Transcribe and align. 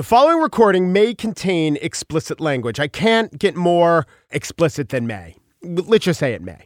The 0.00 0.04
following 0.04 0.40
recording 0.40 0.94
may 0.94 1.12
contain 1.14 1.76
explicit 1.82 2.40
language. 2.40 2.80
I 2.80 2.88
can't 2.88 3.38
get 3.38 3.54
more 3.54 4.06
explicit 4.30 4.88
than 4.88 5.06
may. 5.06 5.36
Let's 5.62 6.06
just 6.06 6.18
say 6.18 6.32
it 6.32 6.40
may. 6.40 6.64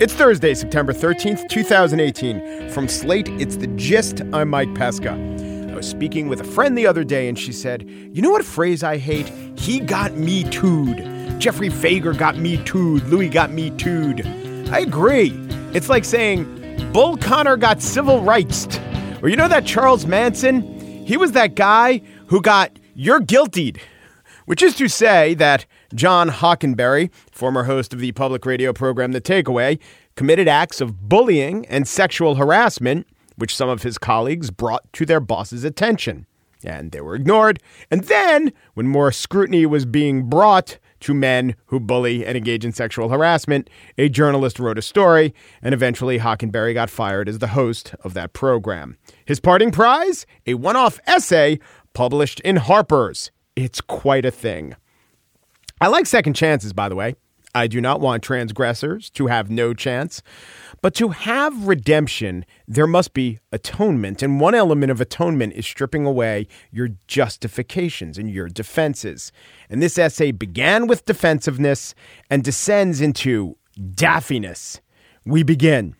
It's 0.00 0.14
Thursday, 0.14 0.52
September 0.54 0.92
13th, 0.92 1.48
2018. 1.48 2.70
From 2.70 2.88
Slate, 2.88 3.28
it's 3.40 3.54
The 3.54 3.68
Gist. 3.68 4.20
I'm 4.32 4.48
Mike 4.48 4.74
Pesca. 4.74 5.12
I 5.12 5.76
was 5.76 5.88
speaking 5.88 6.26
with 6.26 6.40
a 6.40 6.44
friend 6.44 6.76
the 6.76 6.88
other 6.88 7.04
day, 7.04 7.28
and 7.28 7.38
she 7.38 7.52
said, 7.52 7.88
You 7.88 8.22
know 8.22 8.30
what 8.30 8.44
phrase 8.44 8.82
I 8.82 8.96
hate? 8.96 9.28
He 9.56 9.78
got 9.78 10.14
me 10.16 10.42
tooed. 10.42 11.06
Jeffrey 11.40 11.68
Fager 11.68 12.18
got 12.18 12.36
me 12.36 12.56
tooed. 12.64 13.04
Louis 13.04 13.28
got 13.28 13.52
me 13.52 13.70
tooed. 13.70 14.26
I 14.72 14.80
agree. 14.80 15.30
It's 15.72 15.88
like 15.88 16.04
saying, 16.04 16.92
Bull 16.92 17.16
Connor 17.16 17.56
got 17.56 17.80
civil 17.80 18.22
rights. 18.24 18.66
Or 19.22 19.28
you 19.28 19.36
know 19.36 19.48
that 19.48 19.66
Charles 19.66 20.06
Manson? 20.06 20.62
He 21.04 21.18
was 21.18 21.32
that 21.32 21.54
guy 21.54 22.00
who 22.28 22.40
got 22.40 22.78
you're 22.94 23.20
guiltied, 23.20 23.78
which 24.46 24.62
is 24.62 24.74
to 24.76 24.88
say 24.88 25.34
that 25.34 25.66
John 25.94 26.30
Hockenberry, 26.30 27.10
former 27.30 27.64
host 27.64 27.92
of 27.92 27.98
the 27.98 28.12
public 28.12 28.46
radio 28.46 28.72
program 28.72 29.12
The 29.12 29.20
Takeaway, 29.20 29.78
committed 30.16 30.48
acts 30.48 30.80
of 30.80 31.08
bullying 31.08 31.66
and 31.66 31.86
sexual 31.86 32.36
harassment, 32.36 33.06
which 33.36 33.54
some 33.54 33.68
of 33.68 33.82
his 33.82 33.98
colleagues 33.98 34.50
brought 34.50 34.90
to 34.94 35.04
their 35.04 35.20
boss's 35.20 35.64
attention. 35.64 36.26
And 36.64 36.90
they 36.92 37.02
were 37.02 37.14
ignored. 37.14 37.62
And 37.90 38.04
then, 38.04 38.52
when 38.74 38.88
more 38.88 39.12
scrutiny 39.12 39.66
was 39.66 39.84
being 39.84 40.30
brought 40.30 40.78
to 41.00 41.14
men 41.14 41.54
who 41.66 41.80
bully 41.80 42.24
and 42.24 42.36
engage 42.36 42.64
in 42.64 42.72
sexual 42.72 43.08
harassment, 43.08 43.68
a 43.98 44.08
journalist 44.08 44.58
wrote 44.58 44.78
a 44.78 44.82
story, 44.82 45.34
and 45.62 45.74
eventually 45.74 46.18
Hockenberry 46.18 46.74
got 46.74 46.90
fired 46.90 47.28
as 47.28 47.38
the 47.38 47.48
host 47.48 47.94
of 48.04 48.14
that 48.14 48.32
program. 48.32 48.96
His 49.24 49.40
parting 49.40 49.70
prize? 49.70 50.26
A 50.46 50.54
one 50.54 50.76
off 50.76 51.00
essay 51.06 51.58
published 51.94 52.40
in 52.40 52.56
Harper's. 52.56 53.30
It's 53.56 53.80
quite 53.80 54.24
a 54.24 54.30
thing. 54.30 54.76
I 55.80 55.88
like 55.88 56.06
second 56.06 56.34
chances, 56.34 56.72
by 56.72 56.88
the 56.88 56.96
way. 56.96 57.16
I 57.54 57.66
do 57.66 57.80
not 57.80 58.00
want 58.00 58.22
transgressors 58.22 59.10
to 59.10 59.26
have 59.26 59.50
no 59.50 59.74
chance. 59.74 60.22
But 60.82 60.94
to 60.94 61.08
have 61.10 61.66
redemption, 61.66 62.44
there 62.66 62.86
must 62.86 63.12
be 63.12 63.38
atonement. 63.52 64.22
And 64.22 64.40
one 64.40 64.54
element 64.54 64.90
of 64.90 65.00
atonement 65.00 65.54
is 65.54 65.66
stripping 65.66 66.06
away 66.06 66.46
your 66.70 66.90
justifications 67.06 68.18
and 68.18 68.30
your 68.30 68.48
defenses. 68.48 69.32
And 69.68 69.82
this 69.82 69.98
essay 69.98 70.32
began 70.32 70.86
with 70.86 71.04
defensiveness 71.04 71.94
and 72.30 72.42
descends 72.42 73.00
into 73.00 73.56
daffiness. 73.78 74.80
We 75.24 75.42
begin. 75.42 75.96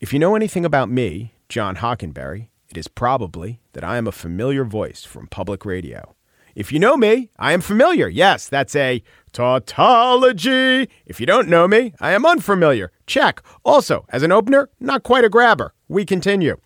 If 0.00 0.12
you 0.12 0.18
know 0.18 0.36
anything 0.36 0.64
about 0.64 0.88
me, 0.88 1.34
John 1.48 1.76
Hockenberry, 1.76 2.48
it 2.70 2.76
is 2.76 2.88
probably 2.88 3.60
that 3.72 3.84
I 3.84 3.96
am 3.96 4.06
a 4.06 4.12
familiar 4.12 4.64
voice 4.64 5.04
from 5.04 5.26
public 5.26 5.64
radio. 5.64 6.14
If 6.54 6.72
you 6.72 6.78
know 6.78 6.96
me, 6.96 7.30
I 7.38 7.52
am 7.52 7.60
familiar. 7.60 8.08
Yes, 8.08 8.48
that's 8.48 8.74
a 8.74 9.02
tautology. 9.32 10.88
If 11.06 11.20
you 11.20 11.26
don't 11.26 11.48
know 11.48 11.68
me, 11.68 11.94
I 12.00 12.12
am 12.12 12.26
unfamiliar. 12.26 12.92
Check. 13.06 13.42
Also, 13.64 14.06
as 14.08 14.22
an 14.22 14.32
opener, 14.32 14.68
not 14.80 15.02
quite 15.02 15.24
a 15.24 15.28
grabber. 15.28 15.74
We 15.88 16.04
continue. 16.04 16.56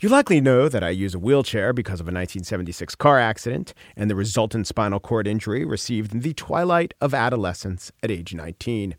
You 0.00 0.08
likely 0.08 0.40
know 0.40 0.68
that 0.68 0.82
I 0.82 0.90
use 0.90 1.14
a 1.14 1.18
wheelchair 1.18 1.72
because 1.74 2.00
of 2.00 2.06
a 2.06 2.12
1976 2.12 2.94
car 2.94 3.18
accident 3.18 3.74
and 3.96 4.10
the 4.10 4.16
resultant 4.16 4.66
spinal 4.66 4.98
cord 4.98 5.26
injury 5.26 5.64
received 5.64 6.14
in 6.14 6.20
the 6.20 6.32
twilight 6.32 6.94
of 7.00 7.12
adolescence 7.12 7.92
at 8.02 8.10
age 8.10 8.34
19. 8.34 8.96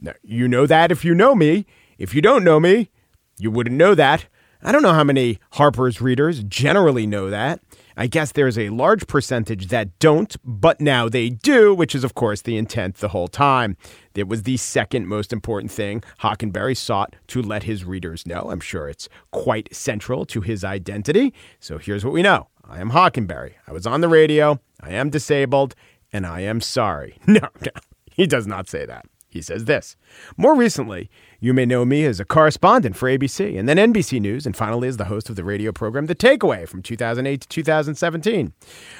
Now, 0.00 0.14
you 0.22 0.48
know 0.48 0.66
that 0.66 0.90
if 0.90 1.04
you 1.04 1.14
know 1.14 1.34
me. 1.34 1.66
If 1.98 2.14
you 2.14 2.22
don't 2.22 2.42
know 2.42 2.58
me, 2.58 2.90
you 3.38 3.50
wouldn't 3.50 3.76
know 3.76 3.94
that. 3.94 4.26
I 4.62 4.72
don't 4.72 4.82
know 4.82 4.92
how 4.92 5.04
many 5.04 5.38
Harper's 5.52 6.00
readers 6.00 6.42
generally 6.44 7.06
know 7.06 7.30
that. 7.30 7.60
I 7.96 8.06
guess 8.06 8.32
there's 8.32 8.58
a 8.58 8.68
large 8.70 9.06
percentage 9.06 9.68
that 9.68 9.98
don't, 9.98 10.36
but 10.44 10.80
now 10.80 11.08
they 11.08 11.30
do, 11.30 11.74
which 11.74 11.94
is, 11.94 12.04
of 12.04 12.14
course, 12.14 12.42
the 12.42 12.56
intent 12.56 12.96
the 12.96 13.08
whole 13.08 13.28
time. 13.28 13.76
It 14.14 14.28
was 14.28 14.42
the 14.42 14.56
second 14.56 15.06
most 15.06 15.32
important 15.32 15.70
thing 15.70 16.02
Hockenberry 16.20 16.76
sought 16.76 17.16
to 17.28 17.42
let 17.42 17.64
his 17.64 17.84
readers 17.84 18.26
know. 18.26 18.50
I'm 18.50 18.60
sure 18.60 18.88
it's 18.88 19.08
quite 19.30 19.74
central 19.74 20.24
to 20.26 20.40
his 20.40 20.64
identity. 20.64 21.32
So 21.58 21.78
here's 21.78 22.04
what 22.04 22.14
we 22.14 22.22
know 22.22 22.48
I 22.68 22.80
am 22.80 22.90
Hockenberry. 22.90 23.54
I 23.66 23.72
was 23.72 23.86
on 23.86 24.00
the 24.00 24.08
radio. 24.08 24.60
I 24.80 24.90
am 24.90 25.10
disabled, 25.10 25.74
and 26.12 26.26
I 26.26 26.40
am 26.40 26.60
sorry. 26.60 27.18
No, 27.26 27.48
no, 27.60 27.70
he 28.10 28.26
does 28.26 28.46
not 28.46 28.68
say 28.68 28.84
that. 28.86 29.06
He 29.30 29.40
says 29.40 29.66
this. 29.66 29.96
More 30.36 30.56
recently, 30.56 31.08
you 31.38 31.54
may 31.54 31.64
know 31.64 31.84
me 31.84 32.04
as 32.04 32.18
a 32.18 32.24
correspondent 32.24 32.96
for 32.96 33.08
ABC 33.08 33.56
and 33.56 33.68
then 33.68 33.76
NBC 33.76 34.20
News, 34.20 34.44
and 34.44 34.56
finally 34.56 34.88
as 34.88 34.96
the 34.96 35.04
host 35.04 35.30
of 35.30 35.36
the 35.36 35.44
radio 35.44 35.70
program 35.70 36.06
The 36.06 36.16
Takeaway 36.16 36.68
from 36.68 36.82
2008 36.82 37.40
to 37.40 37.48
2017. 37.48 38.52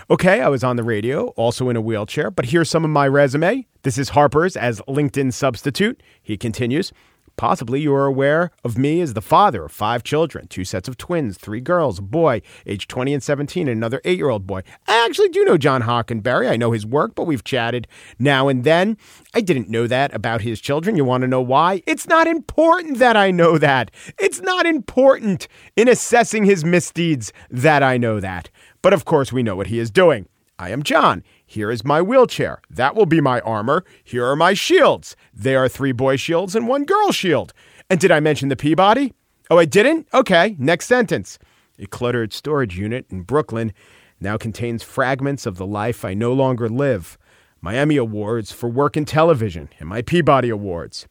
Okay, 0.09 0.41
I 0.41 0.49
was 0.49 0.63
on 0.63 0.77
the 0.77 0.85
radio, 0.85 1.29
also 1.31 1.69
in 1.69 1.75
a 1.75 1.81
wheelchair, 1.81 2.31
but 2.31 2.47
here's 2.47 2.71
some 2.71 2.85
of 2.85 2.91
my 2.91 3.09
resume. 3.09 3.67
This 3.83 3.99
is 3.99 4.11
Harper's 4.11 4.57
as 4.57 4.81
LinkedIn 4.83 5.33
substitute. 5.33 6.01
He 6.23 6.37
continues. 6.37 6.93
Possibly 7.41 7.81
you 7.81 7.95
are 7.95 8.05
aware 8.05 8.51
of 8.65 8.77
me 8.77 9.01
as 9.01 9.15
the 9.15 9.23
father 9.23 9.65
of 9.65 9.73
five 9.73 10.03
children, 10.03 10.47
two 10.47 10.62
sets 10.62 10.89
of 10.89 10.99
twins, 10.99 11.39
three 11.39 11.62
girls, 11.62 11.99
a 11.99 12.03
boy, 12.03 12.43
aged 12.67 12.91
20 12.91 13.15
and 13.15 13.23
17, 13.23 13.67
and 13.67 13.78
another 13.78 14.03
eight 14.05 14.19
year 14.19 14.28
old 14.28 14.47
boy. 14.47 14.61
I 14.87 15.06
actually 15.06 15.31
do 15.31 15.43
know 15.47 15.56
John 15.56 15.81
Hockenberry. 15.81 16.50
I 16.50 16.59
know 16.59 16.73
his 16.73 16.84
work, 16.84 17.15
but 17.15 17.25
we've 17.25 17.43
chatted 17.43 17.89
now 18.19 18.49
and 18.49 18.62
then. 18.62 18.99
I 19.33 19.41
didn't 19.41 19.71
know 19.71 19.87
that 19.87 20.15
about 20.15 20.43
his 20.43 20.61
children. 20.61 20.97
You 20.99 21.06
want 21.06 21.23
to 21.23 21.29
know 21.29 21.41
why? 21.41 21.83
It's 21.87 22.06
not 22.06 22.27
important 22.27 22.99
that 22.99 23.17
I 23.17 23.31
know 23.31 23.56
that. 23.56 23.91
It's 24.19 24.43
not 24.43 24.67
important 24.67 25.49
in 25.77 25.89
assessing 25.89 26.45
his 26.45 26.62
misdeeds 26.62 27.33
that 27.49 27.83
I 27.83 27.97
know 27.97 28.21
that. 28.21 28.50
But 28.83 28.93
of 28.93 29.06
course, 29.06 29.33
we 29.33 29.43
know 29.43 29.56
what 29.56 29.69
he 29.69 29.79
is 29.79 29.91
doing. 29.91 30.29
I 30.59 30.73
am 30.73 30.83
John. 30.83 31.25
Here 31.50 31.72
is 31.72 31.84
my 31.84 32.00
wheelchair. 32.00 32.61
That 32.71 32.94
will 32.94 33.06
be 33.06 33.21
my 33.21 33.41
armor. 33.41 33.84
Here 34.05 34.25
are 34.25 34.37
my 34.37 34.55
shields. 34.55 35.16
They 35.34 35.56
are 35.56 35.69
three 35.69 35.91
boy 35.91 36.15
shields 36.15 36.55
and 36.55 36.69
one 36.69 36.84
girl 36.84 37.11
shield. 37.11 37.53
And 37.91 37.99
did 37.99 38.12
I 38.12 38.21
mention 38.21 38.50
the 38.50 38.55
Peabody? 38.55 39.15
Oh, 39.50 39.59
I 39.59 39.65
didn't? 39.65 40.06
Okay, 40.15 40.55
next 40.61 40.87
sentence. 40.87 41.41
A 41.77 41.87
cluttered 41.87 42.33
storage 42.33 42.78
unit 42.78 43.05
in 43.11 43.22
Brooklyn 43.22 43.72
now 44.21 44.37
contains 44.37 44.84
fragments 44.84 45.44
of 45.44 45.56
the 45.56 45.66
life 45.66 46.05
I 46.05 46.15
no 46.15 46.33
longer 46.33 46.69
live. 46.69 47.19
My 47.61 47.75
Emmy 47.75 47.97
Awards 47.97 48.53
for 48.53 48.69
work 48.69 48.97
in 48.97 49.05
television 49.05 49.71
and 49.81 49.88
my 49.88 50.03
Peabody 50.03 50.50
Awards. 50.50 51.09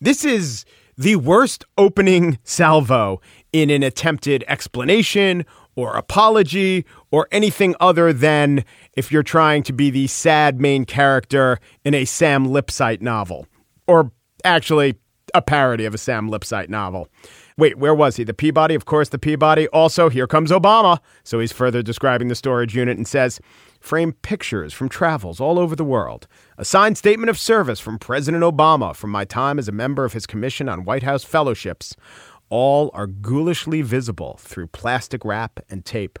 This 0.00 0.24
is 0.24 0.64
the 0.96 1.16
worst 1.16 1.66
opening 1.76 2.38
salvo 2.44 3.20
in 3.52 3.68
an 3.68 3.82
attempted 3.82 4.42
explanation 4.48 5.44
or 5.76 5.94
apology 5.94 6.86
or 7.10 7.28
anything 7.30 7.76
other 7.78 8.12
than 8.12 8.64
if 8.96 9.12
you're 9.12 9.22
trying 9.22 9.62
to 9.64 9.72
be 9.72 9.90
the 9.90 10.06
sad 10.06 10.60
main 10.60 10.84
character 10.84 11.58
in 11.84 11.94
a 11.94 12.04
Sam 12.04 12.48
Lipsyte 12.48 13.00
novel, 13.00 13.46
or 13.86 14.10
actually 14.44 14.96
a 15.34 15.42
parody 15.42 15.84
of 15.84 15.94
a 15.94 15.98
Sam 15.98 16.30
Lipsyte 16.30 16.68
novel. 16.68 17.08
Wait, 17.58 17.78
where 17.78 17.94
was 17.94 18.16
he? 18.16 18.24
The 18.24 18.34
Peabody? 18.34 18.74
Of 18.74 18.84
course, 18.84 19.08
the 19.08 19.18
Peabody. 19.18 19.66
Also, 19.68 20.08
here 20.08 20.26
comes 20.26 20.50
Obama. 20.50 20.98
So 21.24 21.40
he's 21.40 21.52
further 21.52 21.82
describing 21.82 22.28
the 22.28 22.34
storage 22.34 22.74
unit 22.74 22.96
and 22.96 23.08
says, 23.08 23.40
frame 23.80 24.12
pictures 24.12 24.72
from 24.72 24.88
travels 24.88 25.40
all 25.40 25.58
over 25.58 25.74
the 25.74 25.84
world. 25.84 26.26
A 26.58 26.64
signed 26.64 26.98
statement 26.98 27.30
of 27.30 27.38
service 27.38 27.80
from 27.80 27.98
President 27.98 28.42
Obama 28.42 28.94
from 28.94 29.10
my 29.10 29.24
time 29.24 29.58
as 29.58 29.68
a 29.68 29.72
member 29.72 30.04
of 30.04 30.12
his 30.12 30.26
Commission 30.26 30.68
on 30.68 30.84
White 30.84 31.02
House 31.02 31.24
Fellowships. 31.24 31.96
All 32.48 32.90
are 32.94 33.06
ghoulishly 33.06 33.82
visible 33.82 34.38
through 34.40 34.68
plastic 34.68 35.24
wrap 35.24 35.60
and 35.68 35.84
tape. 35.84 36.18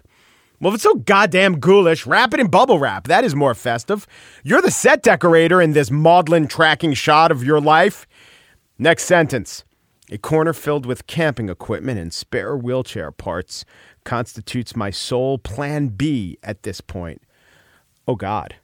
Well, 0.58 0.70
if 0.70 0.76
it's 0.76 0.84
so 0.84 0.94
goddamn 0.94 1.60
ghoulish, 1.60 2.06
wrap 2.06 2.32
it 2.32 2.40
in 2.40 2.48
bubble 2.48 2.78
wrap. 2.78 3.08
That 3.08 3.24
is 3.24 3.34
more 3.34 3.54
festive. 3.54 4.06
You're 4.42 4.62
the 4.62 4.70
set 4.70 5.02
decorator 5.02 5.60
in 5.60 5.72
this 5.72 5.90
maudlin 5.90 6.48
tracking 6.48 6.94
shot 6.94 7.30
of 7.30 7.44
your 7.44 7.60
life. 7.60 8.06
Next 8.78 9.04
sentence. 9.04 9.64
A 10.10 10.18
corner 10.18 10.52
filled 10.52 10.86
with 10.86 11.06
camping 11.06 11.48
equipment 11.48 11.98
and 11.98 12.12
spare 12.12 12.56
wheelchair 12.56 13.10
parts 13.10 13.64
constitutes 14.04 14.76
my 14.76 14.90
sole 14.90 15.36
plan 15.36 15.88
B 15.88 16.38
at 16.42 16.62
this 16.62 16.80
point. 16.80 17.20
Oh 18.08 18.14
God. 18.14 18.54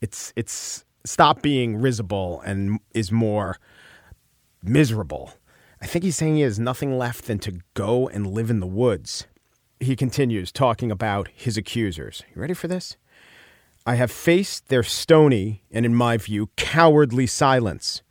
It's 0.00 0.32
it's 0.36 0.84
stop 1.04 1.42
being 1.42 1.76
risible 1.76 2.40
and 2.46 2.78
is 2.94 3.12
more 3.12 3.58
miserable. 4.62 5.34
I 5.82 5.86
think 5.86 6.04
he's 6.04 6.16
saying 6.16 6.36
he 6.36 6.42
has 6.42 6.58
nothing 6.58 6.96
left 6.96 7.26
than 7.26 7.40
to 7.40 7.58
go 7.74 8.08
and 8.08 8.26
live 8.28 8.48
in 8.48 8.60
the 8.60 8.66
woods 8.66 9.26
he 9.82 9.96
continues 9.96 10.52
talking 10.52 10.90
about 10.90 11.28
his 11.34 11.56
accusers. 11.56 12.22
You 12.34 12.40
ready 12.40 12.54
for 12.54 12.68
this? 12.68 12.96
I 13.84 13.96
have 13.96 14.12
faced 14.12 14.68
their 14.68 14.82
stony 14.82 15.64
and, 15.70 15.84
in 15.84 15.94
my 15.94 16.16
view, 16.16 16.50
cowardly 16.56 17.26
silence. 17.26 18.02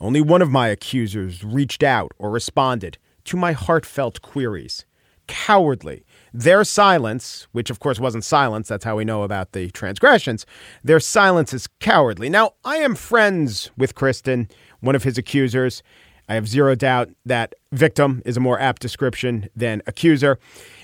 Only 0.00 0.20
one 0.20 0.42
of 0.42 0.50
my 0.50 0.68
accusers 0.68 1.44
reached 1.44 1.82
out 1.82 2.12
or 2.18 2.30
responded 2.30 2.98
to 3.24 3.36
my 3.36 3.52
heartfelt 3.52 4.22
queries. 4.22 4.84
Cowardly. 5.28 6.04
Their 6.34 6.64
silence, 6.64 7.46
which 7.52 7.70
of 7.70 7.78
course 7.78 8.00
wasn't 8.00 8.24
silence, 8.24 8.66
that's 8.66 8.84
how 8.84 8.96
we 8.96 9.04
know 9.04 9.22
about 9.22 9.52
the 9.52 9.70
transgressions, 9.70 10.44
their 10.82 10.98
silence 10.98 11.54
is 11.54 11.68
cowardly. 11.78 12.28
Now, 12.28 12.54
I 12.64 12.78
am 12.78 12.96
friends 12.96 13.70
with 13.76 13.94
Kristen, 13.94 14.48
one 14.80 14.96
of 14.96 15.04
his 15.04 15.18
accusers, 15.18 15.84
I 16.30 16.34
have 16.34 16.46
zero 16.46 16.76
doubt 16.76 17.10
that 17.24 17.54
victim 17.72 18.22
is 18.24 18.36
a 18.36 18.40
more 18.40 18.60
apt 18.60 18.80
description 18.80 19.48
than 19.56 19.82
accuser. 19.88 20.38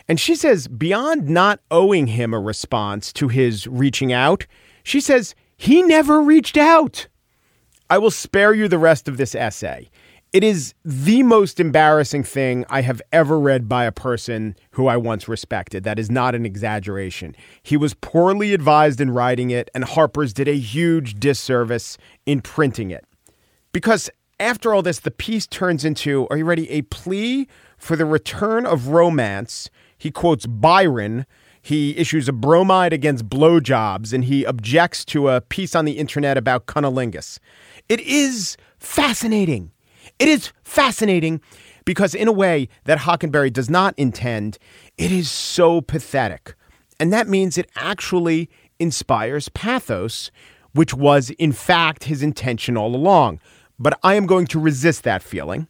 And 0.08 0.18
she 0.18 0.34
says, 0.34 0.66
beyond 0.66 1.28
not 1.28 1.60
owing 1.70 2.08
him 2.08 2.34
a 2.34 2.40
response 2.40 3.12
to 3.12 3.28
his 3.28 3.68
reaching 3.68 4.12
out, 4.12 4.44
she 4.82 5.00
says, 5.00 5.36
he 5.56 5.82
never 5.82 6.20
reached 6.20 6.56
out. 6.56 7.06
I 7.88 7.98
will 7.98 8.10
spare 8.10 8.54
you 8.54 8.66
the 8.66 8.76
rest 8.76 9.06
of 9.06 9.18
this 9.18 9.36
essay. 9.36 9.88
It 10.32 10.42
is 10.42 10.74
the 10.84 11.22
most 11.22 11.60
embarrassing 11.60 12.24
thing 12.24 12.64
I 12.68 12.80
have 12.80 13.00
ever 13.12 13.38
read 13.38 13.68
by 13.68 13.84
a 13.84 13.92
person 13.92 14.56
who 14.72 14.88
I 14.88 14.96
once 14.96 15.28
respected. 15.28 15.84
That 15.84 16.00
is 16.00 16.10
not 16.10 16.34
an 16.34 16.44
exaggeration. 16.44 17.36
He 17.62 17.76
was 17.76 17.94
poorly 17.94 18.52
advised 18.52 19.00
in 19.00 19.12
writing 19.12 19.50
it, 19.50 19.70
and 19.72 19.84
Harper's 19.84 20.32
did 20.32 20.48
a 20.48 20.58
huge 20.58 21.14
disservice 21.20 21.96
in 22.26 22.40
printing 22.40 22.90
it. 22.90 23.04
Because 23.70 24.10
after 24.38 24.74
all 24.74 24.82
this, 24.82 25.00
the 25.00 25.10
piece 25.10 25.46
turns 25.46 25.84
into 25.84 26.26
are 26.28 26.36
you 26.36 26.44
ready? 26.44 26.68
A 26.70 26.82
plea 26.82 27.48
for 27.78 27.96
the 27.96 28.04
return 28.04 28.66
of 28.66 28.88
romance. 28.88 29.70
He 29.96 30.10
quotes 30.10 30.46
Byron. 30.46 31.26
He 31.62 31.96
issues 31.96 32.28
a 32.28 32.32
bromide 32.32 32.92
against 32.92 33.28
blowjobs, 33.28 34.12
and 34.12 34.24
he 34.24 34.44
objects 34.44 35.04
to 35.06 35.30
a 35.30 35.40
piece 35.40 35.74
on 35.74 35.84
the 35.84 35.98
internet 35.98 36.36
about 36.36 36.66
cunnilingus. 36.66 37.40
It 37.88 38.00
is 38.00 38.56
fascinating. 38.78 39.72
It 40.20 40.28
is 40.28 40.52
fascinating 40.62 41.40
because, 41.84 42.14
in 42.14 42.28
a 42.28 42.32
way 42.32 42.68
that 42.84 42.98
Hockenberry 42.98 43.52
does 43.52 43.68
not 43.68 43.94
intend, 43.96 44.58
it 44.96 45.10
is 45.10 45.30
so 45.30 45.80
pathetic. 45.80 46.54
And 47.00 47.12
that 47.12 47.26
means 47.26 47.58
it 47.58 47.70
actually 47.74 48.48
inspires 48.78 49.48
pathos, 49.48 50.30
which 50.72 50.94
was, 50.94 51.30
in 51.30 51.52
fact, 51.52 52.04
his 52.04 52.22
intention 52.22 52.76
all 52.76 52.94
along. 52.94 53.40
But 53.78 53.98
I 54.02 54.14
am 54.14 54.26
going 54.26 54.46
to 54.48 54.60
resist 54.60 55.02
that 55.04 55.22
feeling. 55.22 55.68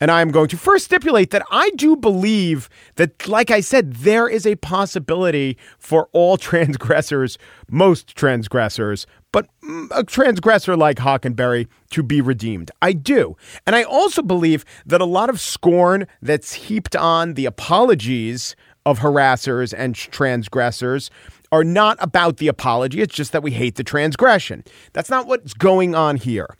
And 0.00 0.10
I 0.10 0.20
am 0.20 0.30
going 0.30 0.48
to 0.48 0.56
first 0.56 0.86
stipulate 0.86 1.30
that 1.30 1.44
I 1.50 1.70
do 1.70 1.96
believe 1.96 2.68
that, 2.96 3.26
like 3.28 3.50
I 3.50 3.60
said, 3.60 3.94
there 3.94 4.28
is 4.28 4.46
a 4.46 4.56
possibility 4.56 5.56
for 5.78 6.08
all 6.12 6.36
transgressors, 6.36 7.38
most 7.70 8.16
transgressors, 8.16 9.06
but 9.32 9.48
mm, 9.62 9.88
a 9.94 10.04
transgressor 10.04 10.76
like 10.76 10.98
Hockenberry 10.98 11.68
to 11.90 12.02
be 12.02 12.20
redeemed. 12.20 12.70
I 12.80 12.92
do. 12.92 13.36
And 13.66 13.74
I 13.74 13.82
also 13.82 14.22
believe 14.22 14.64
that 14.86 15.00
a 15.00 15.06
lot 15.06 15.30
of 15.30 15.40
scorn 15.40 16.06
that's 16.22 16.52
heaped 16.52 16.96
on 16.96 17.34
the 17.34 17.46
apologies 17.46 18.56
of 18.86 19.00
harassers 19.00 19.74
and 19.76 19.94
transgressors 19.94 21.10
are 21.50 21.64
not 21.64 21.96
about 22.00 22.36
the 22.38 22.48
apology. 22.48 23.00
It's 23.00 23.14
just 23.14 23.32
that 23.32 23.42
we 23.42 23.50
hate 23.50 23.76
the 23.76 23.84
transgression. 23.84 24.64
That's 24.92 25.10
not 25.10 25.26
what's 25.26 25.54
going 25.54 25.94
on 25.94 26.16
here 26.16 26.56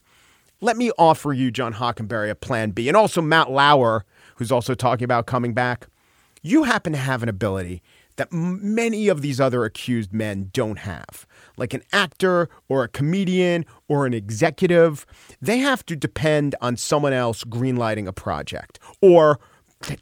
let 0.60 0.76
me 0.76 0.90
offer 0.99 1.32
you, 1.32 1.50
John 1.50 1.75
Hockenberry, 1.75 2.31
a 2.31 2.34
plan 2.34 2.70
B. 2.70 2.88
And 2.88 2.96
also 2.96 3.22
Matt 3.22 3.50
Lauer, 3.50 4.05
who's 4.37 4.52
also 4.52 4.75
talking 4.75 5.05
about 5.05 5.26
coming 5.26 5.55
back. 5.55 5.87
You 6.43 6.64
happen 6.64 6.93
to 6.93 6.99
have 6.99 7.22
an 7.22 7.28
ability 7.28 7.82
that 8.16 8.32
many 8.32 9.08
of 9.08 9.22
these 9.22 9.40
other 9.40 9.64
accused 9.64 10.12
men 10.12 10.50
don't 10.52 10.78
have. 10.78 11.26
Like 11.56 11.75
an 11.75 11.82
actor 11.93 12.49
or 12.69 12.82
a 12.82 12.88
comedian 12.88 13.64
or 13.87 14.06
an 14.06 14.14
executive, 14.14 15.06
they 15.40 15.58
have 15.58 15.87
to 15.87 15.96
depend 15.96 16.55
on 16.61 16.76
someone 16.76 17.12
else 17.12 17.44
greenlighting 17.44 18.06
a 18.06 18.12
project 18.12 18.81
or 19.00 19.38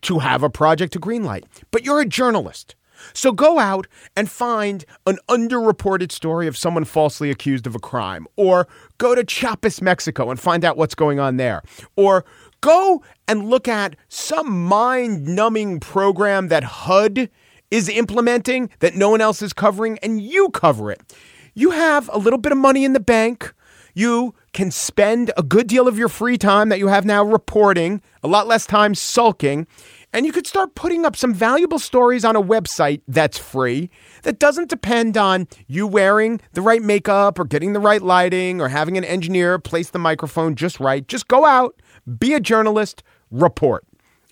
to 0.03 0.19
have 0.21 0.43
a 0.43 0.51
project 0.51 0.93
to 0.95 1.01
greenlight. 1.01 1.45
But 1.71 1.85
you're 1.85 2.01
a 2.01 2.07
journalist. 2.07 2.76
So 3.13 3.33
go 3.33 3.59
out 3.59 3.87
and 4.17 4.31
find 4.31 4.85
an 5.07 5.19
underreported 5.29 6.13
story 6.13 6.47
of 6.47 6.57
someone 6.57 6.85
falsely 6.85 7.31
accused 7.31 7.67
of 7.67 7.75
a 7.75 7.79
crime, 7.79 8.27
or 8.37 8.67
go 8.99 9.15
to 9.15 9.25
Chiapas, 9.25 9.83
Mexico 9.83 10.31
and 10.31 10.39
find 10.39 10.65
out 10.65 10.77
what's 10.77 10.95
going 10.95 11.21
on 11.21 11.37
there, 11.37 11.63
or 11.97 12.25
go 12.61 13.03
and 13.29 13.49
look 13.49 13.69
at 13.69 13.97
some 14.09 14.65
mind 14.65 15.27
numbing 15.27 15.81
program 15.81 16.49
that 16.49 16.65
HUD 16.65 17.31
is 17.71 17.89
implementing 17.89 18.71
that 18.79 18.95
no 18.95 19.11
one 19.11 19.21
else 19.21 19.43
is 19.43 19.53
covering, 19.53 19.99
and 19.99 20.21
you 20.21 20.49
cover 20.51 20.91
it. 20.91 21.01
You 21.55 21.71
have 21.71 22.09
a 22.13 22.19
little 22.19 22.39
bit 22.39 22.53
of 22.53 22.59
money 22.59 22.85
in 22.85 22.93
the 22.93 23.01
bank. 23.01 23.53
You 23.95 24.35
can 24.53 24.71
spend 24.71 25.33
a 25.37 25.43
good 25.43 25.67
deal 25.67 25.89
of 25.89 25.99
your 25.99 26.09
free 26.09 26.37
time 26.37 26.69
that 26.69 26.79
you 26.79 26.89
have 26.89 27.05
now 27.05 27.25
reporting, 27.25 28.03
a 28.23 28.29
lot 28.29 28.47
less 28.47 28.67
time 28.67 28.95
sulking, 28.95 29.67
and 30.13 30.25
you 30.25 30.33
could 30.33 30.47
start 30.47 30.75
putting 30.75 31.05
up 31.05 31.17
some 31.17 31.35
valuable 31.35 31.79
stories 31.79 32.25
on 32.25 32.37
a 32.37 32.43
website 32.43 33.03
that's 33.09 33.39
free, 33.39 33.91
that 34.23 34.39
doesn't 34.39 34.71
depend 34.71 35.17
on 35.17 35.47
you 35.67 35.87
wearing 35.87 36.41
the 36.53 36.63
right 36.63 36.83
makeup 36.83 37.39
or 37.39 37.45
getting 37.45 37.73
the 37.73 37.81
right 37.81 38.03
lighting 38.03 38.61
or 38.61 38.69
having 38.69 38.97
an 38.97 39.05
engineer 39.05 39.59
place 39.59 39.91
the 39.91 39.99
microphone 39.99 40.55
just 40.55 40.81
right. 40.81 41.07
Just 41.07 41.29
go 41.29 41.45
out, 41.45 41.81
be 42.19 42.35
a 42.35 42.41
journalist, 42.41 43.03
report. 43.31 43.85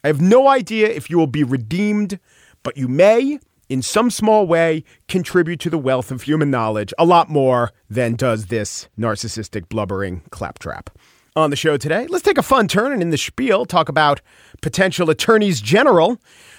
I 0.02 0.08
have 0.08 0.20
no 0.20 0.48
idea 0.48 0.88
if 0.88 1.10
you 1.10 1.18
will 1.18 1.26
be 1.26 1.44
redeemed, 1.44 2.18
but 2.62 2.76
you 2.76 2.88
may, 2.88 3.38
in 3.68 3.82
some 3.82 4.10
small 4.10 4.46
way, 4.46 4.84
contribute 5.08 5.60
to 5.60 5.70
the 5.70 5.78
wealth 5.78 6.10
of 6.10 6.22
human 6.22 6.50
knowledge 6.50 6.94
a 6.98 7.04
lot 7.04 7.28
more 7.28 7.72
than 7.88 8.14
does 8.14 8.46
this 8.46 8.88
narcissistic, 8.98 9.68
blubbering 9.68 10.22
claptrap 10.30 10.90
on 11.36 11.50
the 11.50 11.56
show 11.56 11.76
today. 11.76 12.06
Let's 12.08 12.22
take 12.22 12.38
a 12.38 12.42
fun 12.42 12.68
turn 12.68 12.92
and 12.92 13.02
in 13.02 13.10
the 13.10 13.18
spiel 13.18 13.64
talk 13.64 13.88
about 13.88 14.20
potential 14.62 15.10
attorneys 15.10 15.60
general 15.60 16.18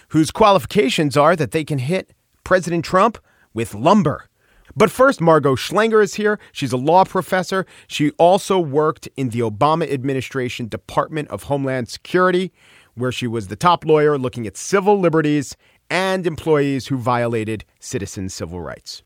whose 0.10 0.32
qualifications 0.32 1.16
are 1.16 1.36
that 1.36 1.52
they 1.52 1.64
can 1.64 1.80
hit 1.80 2.14
President 2.44 2.84
Trump 2.84 3.18
with 3.54 3.74
lumber. 3.74 4.28
But 4.76 4.92
first, 4.92 5.22
Margo 5.22 5.56
Schlanger 5.56 6.04
is 6.04 6.16
here. 6.16 6.38
She's 6.52 6.74
a 6.74 6.78
law 6.78 7.06
professor. 7.06 7.66
She 7.88 8.12
also 8.12 8.60
worked 8.60 9.08
in 9.16 9.30
the 9.30 9.40
Obama 9.40 9.90
administration 9.90 10.68
Department 10.68 11.30
of 11.30 11.44
Homeland 11.44 11.88
Security, 11.88 12.52
where 12.96 13.12
she 13.12 13.28
was 13.28 13.48
the 13.48 13.56
top 13.56 13.86
lawyer 13.86 14.18
looking 14.18 14.46
at 14.46 14.58
civil 14.58 15.00
liberties 15.00 15.56
and 15.90 16.28
employees 16.28 16.88
who 16.88 16.98
violated 16.98 17.64
citizen 17.80 18.28
civil 18.28 18.60
rights. 18.60 19.04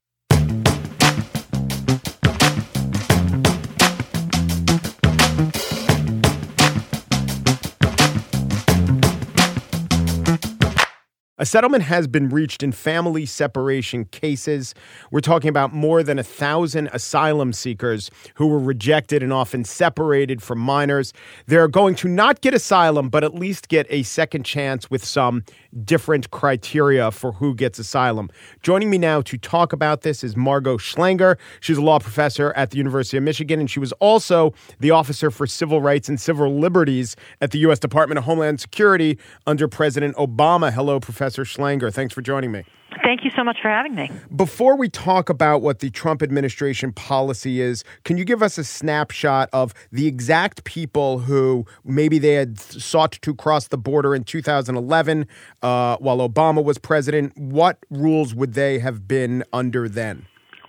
A 11.42 11.46
settlement 11.46 11.84
has 11.86 12.06
been 12.06 12.28
reached 12.28 12.64
in 12.64 12.74
family 12.74 13.26
separation 13.26 14.04
cases. 14.04 14.76
We're 15.10 15.22
talking 15.22 15.48
about 15.48 15.74
more 15.74 16.04
than 16.04 16.20
a 16.20 16.24
thousand 16.24 16.90
asylum 16.92 17.54
seekers 17.54 18.12
who 18.34 18.48
were 18.48 18.60
rejected 18.60 19.24
and 19.24 19.32
often 19.32 19.64
separated 19.64 20.44
from 20.44 20.60
minors. 20.60 21.14
They're 21.48 21.70
going 21.70 21.96
to 21.96 22.10
not 22.10 22.42
get 22.42 22.54
asylum, 22.54 23.08
but 23.08 23.24
at 23.24 23.34
least 23.34 23.70
get 23.70 23.88
a 23.90 24.04
second 24.04 24.44
chance 24.44 24.92
with 24.92 25.06
some 25.06 25.46
different 25.86 26.32
criteria 26.32 27.12
for 27.12 27.34
who 27.34 27.56
gets 27.56 27.80
asylum. 27.80 28.30
Joining 28.62 28.90
me 28.90 28.98
now 28.98 29.22
to 29.22 29.38
talk 29.38 29.74
about 29.74 30.02
this 30.02 30.24
is 30.24 30.36
Margo 30.36 30.78
Schlanger. 30.78 31.38
She's 31.60 31.78
a 31.78 31.82
law 31.82 32.00
professor 32.00 32.54
at 32.56 32.72
the 32.72 32.78
University 32.78 33.18
of 33.18 33.24
Michigan, 33.24 33.60
and 33.60 33.70
she 33.70 33.80
was 33.80 33.92
also 33.94 34.54
the 34.80 34.92
officer 34.92 35.32
for 35.32 35.48
civil 35.48 35.82
rights 35.82 36.10
and 36.10 36.20
civil 36.20 36.60
liberties 36.60 37.16
at 37.42 37.52
the 37.52 37.60
U.S. 37.60 37.80
Department 37.80 38.18
of 38.18 38.26
Homeland 38.26 38.60
Security 38.60 39.18
under 39.46 39.68
President 39.68 40.16
Obama. 40.16 40.72
Hello, 40.72 41.00
Professor. 41.00 41.44
Schlanger. 41.44 41.94
Thanks 41.94 42.14
for 42.14 42.22
joining 42.22 42.52
me. 42.52 42.64
Thank 43.04 43.24
you 43.24 43.32
so 43.36 43.44
much 43.44 43.58
for 43.62 43.70
having 43.70 43.96
me. 43.96 44.12
Before 44.36 44.76
we 44.76 44.90
talk 44.90 45.30
about 45.30 45.62
what 45.62 45.80
the 45.80 45.90
Trump 45.90 46.22
administration 46.22 46.92
policy 46.92 47.62
is, 47.62 47.84
can 48.04 48.18
you 48.18 48.26
give 48.26 48.44
us 48.44 48.58
a 48.58 48.64
snapshot 48.64 49.50
of 49.54 49.74
the 49.92 50.08
exact 50.08 50.64
people 50.64 51.20
who 51.20 51.66
maybe 51.84 52.20
they 52.20 52.34
had 52.34 52.60
sought 52.60 53.14
to 53.14 53.34
cross 53.34 53.68
the 53.68 53.78
border 53.78 54.16
in 54.16 54.24
2011 54.24 55.28
uh, 55.62 55.98
while 55.98 56.18
Obama 56.18 56.64
was 56.64 56.78
president? 56.78 57.38
What 57.38 57.78
rules 57.90 58.34
would 58.36 58.54
they 58.54 58.80
have 58.80 59.08
been 59.08 59.44
under 59.54 59.88
then? 59.88 60.26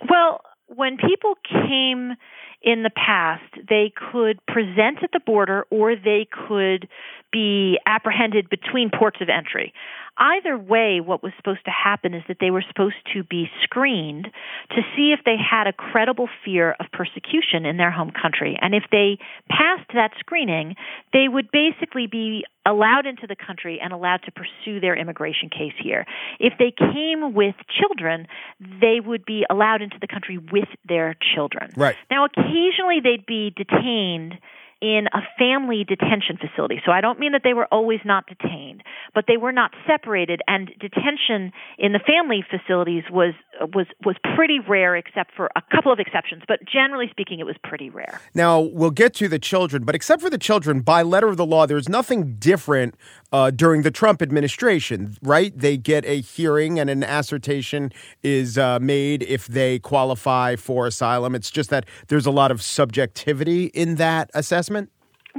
Well, 0.09 0.41
when 0.67 0.97
people 0.97 1.35
came 1.49 2.15
in 2.61 2.83
the 2.83 2.91
past, 2.95 3.43
they 3.67 3.91
could 4.11 4.39
present 4.45 4.99
at 5.03 5.11
the 5.11 5.19
border 5.19 5.65
or 5.69 5.95
they 5.95 6.27
could 6.47 6.87
be 7.31 7.79
apprehended 7.85 8.49
between 8.49 8.89
ports 8.89 9.17
of 9.21 9.29
entry 9.29 9.73
either 10.21 10.55
way, 10.55 11.01
what 11.01 11.23
was 11.23 11.33
supposed 11.35 11.65
to 11.65 11.71
happen 11.71 12.13
is 12.13 12.23
that 12.27 12.37
they 12.39 12.51
were 12.51 12.63
supposed 12.67 12.95
to 13.13 13.23
be 13.23 13.49
screened 13.63 14.29
to 14.69 14.81
see 14.95 15.13
if 15.17 15.19
they 15.25 15.35
had 15.35 15.65
a 15.65 15.73
credible 15.73 16.29
fear 16.45 16.75
of 16.79 16.85
persecution 16.93 17.65
in 17.65 17.77
their 17.77 17.89
home 17.89 18.11
country. 18.11 18.57
And 18.61 18.75
if 18.75 18.83
they 18.91 19.17
passed 19.49 19.89
that 19.95 20.11
screening, 20.19 20.75
they 21.11 21.27
would 21.27 21.49
basically 21.51 22.05
be 22.05 22.45
allowed 22.67 23.07
into 23.07 23.25
the 23.25 23.35
country 23.35 23.79
and 23.81 23.91
allowed 23.91 24.21
to 24.23 24.31
pursue 24.31 24.79
their 24.79 24.95
immigration 24.95 25.49
case 25.49 25.73
here. 25.81 26.05
If 26.39 26.53
they 26.59 26.71
came 26.71 27.33
with 27.33 27.55
children, 27.67 28.27
they 28.59 28.99
would 29.03 29.25
be 29.25 29.43
allowed 29.49 29.81
into 29.81 29.97
the 29.99 30.07
country 30.07 30.37
with 30.37 30.69
their 30.87 31.15
children. 31.33 31.71
Right. 31.75 31.95
Now, 32.11 32.25
occasionally 32.25 32.99
they'd 33.03 33.25
be 33.25 33.51
detained 33.57 34.37
in 34.81 35.07
a 35.13 35.21
family 35.37 35.85
detention 35.87 36.37
facility. 36.37 36.81
So 36.85 36.91
I 36.91 37.01
don't 37.01 37.19
mean 37.19 37.33
that 37.33 37.41
they 37.43 37.53
were 37.53 37.67
always 37.71 37.99
not 38.03 38.25
detained, 38.25 38.83
but 39.13 39.25
they 39.27 39.37
were 39.37 39.51
not 39.51 39.71
separated 39.85 40.41
and 40.47 40.71
detention 40.79 41.53
in 41.77 41.93
the 41.93 41.99
family 41.99 42.43
facilities 42.49 43.03
was 43.11 43.33
was 43.73 43.85
was 44.03 44.15
pretty 44.35 44.59
rare 44.67 44.95
except 44.95 45.31
for 45.35 45.49
a 45.55 45.61
couple 45.73 45.93
of 45.93 45.99
exceptions, 45.99 46.43
but 46.47 46.59
generally 46.65 47.07
speaking 47.11 47.39
it 47.39 47.45
was 47.45 47.55
pretty 47.63 47.89
rare. 47.89 48.19
Now, 48.33 48.59
we'll 48.59 48.91
get 48.91 49.13
to 49.15 49.27
the 49.27 49.39
children, 49.39 49.83
but 49.83 49.93
except 49.93 50.21
for 50.21 50.29
the 50.29 50.39
children 50.39 50.81
by 50.81 51.03
letter 51.03 51.27
of 51.27 51.37
the 51.37 51.45
law 51.45 51.65
there's 51.67 51.87
nothing 51.87 52.35
different 52.37 52.95
uh, 53.31 53.51
during 53.51 53.81
the 53.81 53.91
Trump 53.91 54.21
administration, 54.21 55.15
right? 55.21 55.57
They 55.57 55.77
get 55.77 56.05
a 56.05 56.21
hearing 56.21 56.79
and 56.79 56.89
an 56.89 57.03
assertion 57.03 57.91
is 58.23 58.57
uh, 58.57 58.79
made 58.79 59.23
if 59.23 59.47
they 59.47 59.79
qualify 59.79 60.55
for 60.55 60.87
asylum. 60.87 61.35
It's 61.35 61.51
just 61.51 61.69
that 61.69 61.85
there's 62.07 62.25
a 62.25 62.31
lot 62.31 62.51
of 62.51 62.61
subjectivity 62.61 63.65
in 63.67 63.95
that 63.95 64.29
assessment. 64.33 64.89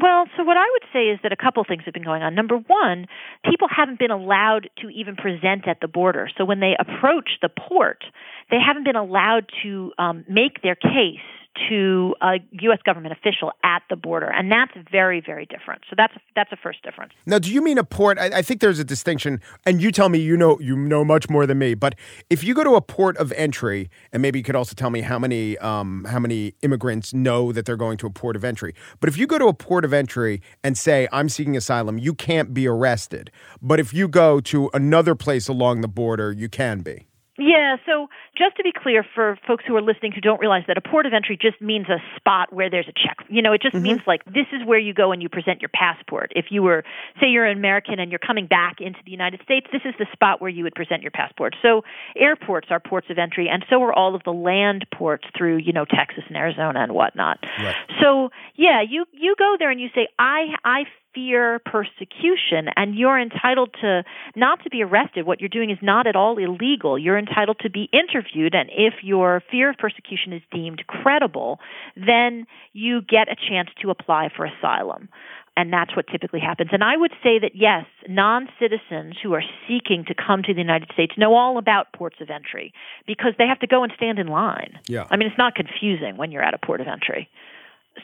Well, 0.00 0.24
so 0.36 0.42
what 0.42 0.56
I 0.56 0.64
would 0.72 0.84
say 0.90 1.08
is 1.08 1.18
that 1.22 1.32
a 1.32 1.36
couple 1.36 1.62
things 1.64 1.82
have 1.84 1.92
been 1.92 2.04
going 2.04 2.22
on. 2.22 2.34
Number 2.34 2.56
one, 2.56 3.06
people 3.44 3.68
haven't 3.68 3.98
been 3.98 4.10
allowed 4.10 4.70
to 4.78 4.88
even 4.88 5.16
present 5.16 5.68
at 5.68 5.80
the 5.82 5.88
border. 5.88 6.30
So 6.38 6.46
when 6.46 6.60
they 6.60 6.74
approach 6.78 7.30
the 7.42 7.50
port, 7.50 8.02
they 8.50 8.56
haven't 8.58 8.84
been 8.84 8.96
allowed 8.96 9.50
to 9.62 9.92
um, 9.98 10.24
make 10.28 10.62
their 10.62 10.76
case 10.76 11.20
to 11.68 12.14
a 12.22 12.36
U.S. 12.62 12.78
government 12.84 13.12
official 13.12 13.52
at 13.62 13.82
the 13.90 13.96
border, 13.96 14.30
and 14.30 14.50
that's 14.50 14.72
very, 14.90 15.20
very 15.20 15.46
different. 15.46 15.82
So 15.88 15.94
that's 15.96 16.14
a, 16.16 16.20
that's 16.34 16.52
a 16.52 16.56
first 16.56 16.82
difference. 16.82 17.12
Now, 17.26 17.38
do 17.38 17.52
you 17.52 17.62
mean 17.62 17.78
a 17.78 17.84
port? 17.84 18.18
I, 18.18 18.38
I, 18.38 18.42
think 18.42 18.60
there's 18.60 18.78
a 18.78 18.84
distinction, 18.84 19.40
and 19.66 19.82
you 19.82 19.92
tell 19.92 20.08
me 20.08 20.18
you 20.18 20.36
know 20.36 20.58
you 20.60 20.76
know 20.76 21.04
much 21.04 21.28
more 21.28 21.46
than 21.46 21.58
me. 21.58 21.74
But 21.74 21.94
if 22.30 22.42
you 22.42 22.54
go 22.54 22.64
to 22.64 22.74
a 22.74 22.80
port 22.80 23.16
of 23.18 23.32
entry, 23.32 23.90
and 24.12 24.22
maybe 24.22 24.38
you 24.38 24.42
could 24.44 24.56
also 24.56 24.74
tell 24.74 24.90
me 24.90 25.02
how 25.02 25.18
many 25.18 25.58
um, 25.58 26.06
how 26.08 26.18
many 26.18 26.54
immigrants 26.62 27.12
know 27.12 27.52
that 27.52 27.66
they're 27.66 27.76
going 27.76 27.98
to 27.98 28.06
a 28.06 28.10
port 28.10 28.36
of 28.36 28.44
entry. 28.44 28.74
But 29.00 29.08
if 29.08 29.16
you 29.16 29.26
go 29.26 29.38
to 29.38 29.46
a 29.46 29.54
port 29.54 29.84
of 29.84 29.92
entry 29.92 30.40
and 30.64 30.76
say 30.76 31.08
I'm 31.12 31.28
seeking 31.28 31.56
asylum, 31.56 31.98
you 31.98 32.14
can't 32.14 32.54
be 32.54 32.66
arrested. 32.66 33.30
But 33.60 33.80
if 33.80 33.92
you 33.92 34.08
go 34.08 34.40
to 34.40 34.70
another 34.72 35.14
place 35.14 35.48
along 35.48 35.82
the 35.82 35.88
border, 35.88 36.32
you 36.32 36.48
can 36.48 36.80
be. 36.80 37.06
Yeah, 37.42 37.76
so 37.86 38.08
just 38.38 38.56
to 38.56 38.62
be 38.62 38.70
clear 38.70 39.04
for 39.14 39.36
folks 39.46 39.64
who 39.66 39.74
are 39.74 39.82
listening 39.82 40.12
who 40.12 40.20
don't 40.20 40.40
realize 40.40 40.62
that 40.68 40.78
a 40.78 40.80
port 40.80 41.06
of 41.06 41.12
entry 41.12 41.36
just 41.40 41.60
means 41.60 41.88
a 41.88 41.98
spot 42.16 42.52
where 42.52 42.70
there's 42.70 42.86
a 42.86 42.92
check. 42.92 43.18
You 43.28 43.42
know, 43.42 43.52
it 43.52 43.60
just 43.60 43.74
mm-hmm. 43.74 43.82
means 43.82 44.00
like 44.06 44.24
this 44.26 44.46
is 44.52 44.64
where 44.64 44.78
you 44.78 44.94
go 44.94 45.10
and 45.10 45.20
you 45.20 45.28
present 45.28 45.60
your 45.60 45.70
passport. 45.74 46.32
If 46.36 46.46
you 46.50 46.62
were, 46.62 46.84
say, 47.20 47.26
you're 47.26 47.44
an 47.44 47.58
American 47.58 47.98
and 47.98 48.12
you're 48.12 48.20
coming 48.20 48.46
back 48.46 48.76
into 48.80 49.00
the 49.04 49.10
United 49.10 49.40
States, 49.42 49.66
this 49.72 49.82
is 49.84 49.94
the 49.98 50.06
spot 50.12 50.40
where 50.40 50.50
you 50.50 50.62
would 50.62 50.74
present 50.76 51.02
your 51.02 51.10
passport. 51.10 51.56
So 51.62 51.82
airports 52.16 52.68
are 52.70 52.78
ports 52.78 53.08
of 53.10 53.18
entry, 53.18 53.48
and 53.50 53.64
so 53.68 53.82
are 53.82 53.92
all 53.92 54.14
of 54.14 54.22
the 54.24 54.32
land 54.32 54.86
ports 54.94 55.24
through, 55.36 55.56
you 55.56 55.72
know, 55.72 55.84
Texas 55.84 56.22
and 56.28 56.36
Arizona 56.36 56.80
and 56.80 56.92
whatnot. 56.92 57.38
Right. 57.58 57.74
So 58.00 58.30
yeah, 58.54 58.82
you 58.88 59.04
you 59.12 59.34
go 59.36 59.56
there 59.58 59.70
and 59.70 59.80
you 59.80 59.88
say, 59.94 60.06
I 60.16 60.54
I 60.64 60.84
fear 61.14 61.60
persecution 61.64 62.68
and 62.76 62.94
you're 62.94 63.20
entitled 63.20 63.74
to 63.80 64.02
not 64.36 64.62
to 64.62 64.70
be 64.70 64.82
arrested 64.82 65.26
what 65.26 65.40
you're 65.40 65.48
doing 65.48 65.70
is 65.70 65.78
not 65.82 66.06
at 66.06 66.16
all 66.16 66.38
illegal 66.38 66.98
you're 66.98 67.18
entitled 67.18 67.58
to 67.60 67.70
be 67.70 67.88
interviewed 67.92 68.54
and 68.54 68.70
if 68.72 68.94
your 69.02 69.42
fear 69.50 69.70
of 69.70 69.76
persecution 69.76 70.32
is 70.32 70.42
deemed 70.50 70.82
credible 70.86 71.58
then 71.96 72.46
you 72.72 73.00
get 73.02 73.28
a 73.28 73.36
chance 73.48 73.68
to 73.80 73.90
apply 73.90 74.28
for 74.34 74.46
asylum 74.46 75.08
and 75.56 75.72
that's 75.72 75.94
what 75.94 76.06
typically 76.10 76.40
happens. 76.40 76.70
And 76.72 76.82
I 76.82 76.96
would 76.96 77.10
say 77.22 77.38
that 77.38 77.52
yes, 77.54 77.84
non 78.08 78.48
citizens 78.58 79.16
who 79.22 79.34
are 79.34 79.42
seeking 79.68 80.04
to 80.08 80.14
come 80.14 80.42
to 80.44 80.54
the 80.54 80.60
United 80.60 80.90
States 80.94 81.12
know 81.18 81.34
all 81.34 81.58
about 81.58 81.92
ports 81.92 82.16
of 82.20 82.30
entry 82.30 82.72
because 83.06 83.32
they 83.36 83.46
have 83.46 83.60
to 83.60 83.66
go 83.66 83.82
and 83.82 83.92
stand 83.96 84.18
in 84.18 84.28
line. 84.28 84.78
Yeah. 84.86 85.06
I 85.10 85.16
mean, 85.16 85.28
it's 85.28 85.38
not 85.38 85.54
confusing 85.54 86.16
when 86.16 86.32
you're 86.32 86.42
at 86.42 86.54
a 86.54 86.58
port 86.58 86.80
of 86.80 86.86
entry 86.86 87.28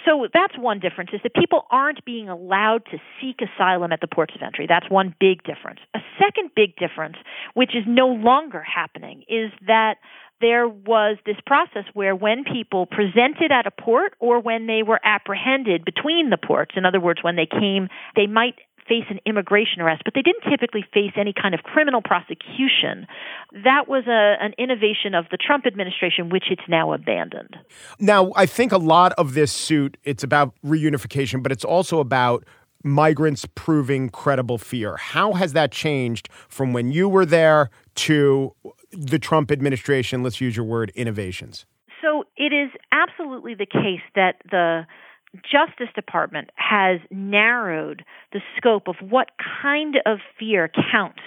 so 0.04 0.26
that's 0.32 0.56
one 0.58 0.80
difference 0.80 1.10
is 1.12 1.20
that 1.22 1.34
people 1.34 1.66
aren't 1.70 2.04
being 2.04 2.28
allowed 2.28 2.84
to 2.90 2.98
seek 3.20 3.40
asylum 3.40 3.92
at 3.92 4.00
the 4.00 4.06
ports 4.06 4.34
of 4.34 4.42
entry. 4.42 4.66
That's 4.68 4.88
one 4.90 5.14
big 5.18 5.42
difference. 5.42 5.80
A 5.94 6.00
second 6.18 6.50
big 6.54 6.76
difference, 6.76 7.16
which 7.54 7.74
is 7.74 7.84
no 7.86 8.08
longer 8.08 8.62
happening, 8.62 9.22
is 9.28 9.50
that 9.66 9.96
there 10.40 10.68
was 10.68 11.16
this 11.26 11.36
process 11.46 11.84
where 11.94 12.14
when 12.14 12.44
people 12.44 12.86
presented 12.86 13.50
at 13.50 13.66
a 13.66 13.70
port 13.70 14.12
or 14.20 14.40
when 14.40 14.66
they 14.66 14.82
were 14.82 15.00
apprehended 15.02 15.84
between 15.84 16.30
the 16.30 16.36
ports, 16.36 16.74
in 16.76 16.84
other 16.84 17.00
words, 17.00 17.22
when 17.22 17.36
they 17.36 17.46
came, 17.46 17.88
they 18.14 18.26
might 18.26 18.54
face 18.88 19.04
an 19.10 19.20
immigration 19.26 19.80
arrest, 19.80 20.02
but 20.04 20.14
they 20.14 20.22
didn't 20.22 20.50
typically 20.50 20.84
face 20.94 21.12
any 21.16 21.32
kind 21.32 21.54
of 21.54 21.62
criminal 21.62 22.00
prosecution. 22.02 23.06
That 23.52 23.86
was 23.86 24.04
a, 24.06 24.42
an 24.42 24.54
innovation 24.58 25.14
of 25.14 25.26
the 25.30 25.36
Trump 25.36 25.66
administration, 25.66 26.30
which 26.30 26.44
it's 26.50 26.62
now 26.68 26.92
abandoned. 26.92 27.56
Now, 28.00 28.32
I 28.34 28.46
think 28.46 28.72
a 28.72 28.78
lot 28.78 29.12
of 29.12 29.34
this 29.34 29.52
suit 29.52 29.96
it's 30.04 30.22
about 30.22 30.54
reunification, 30.64 31.42
but 31.42 31.52
it's 31.52 31.64
also 31.64 32.00
about 32.00 32.44
migrants 32.84 33.44
proving 33.54 34.08
credible 34.08 34.58
fear. 34.58 34.96
How 34.96 35.32
has 35.34 35.52
that 35.52 35.72
changed 35.72 36.28
from 36.48 36.72
when 36.72 36.90
you 36.92 37.08
were 37.08 37.26
there 37.26 37.70
to 37.96 38.54
the 38.92 39.18
Trump 39.18 39.50
administration? 39.50 40.22
Let's 40.22 40.40
use 40.40 40.56
your 40.56 40.64
word 40.64 40.92
innovations. 40.94 41.66
So 42.00 42.24
it 42.36 42.52
is 42.52 42.70
absolutely 42.92 43.54
the 43.54 43.66
case 43.66 44.00
that 44.14 44.36
the 44.50 44.86
Justice 45.34 45.92
Department 45.94 46.50
has 46.56 47.00
narrowed 47.10 48.04
the 48.32 48.40
scope 48.56 48.88
of 48.88 48.96
what 49.00 49.30
kind 49.62 49.96
of 50.06 50.18
fear 50.38 50.70
counts 50.90 51.20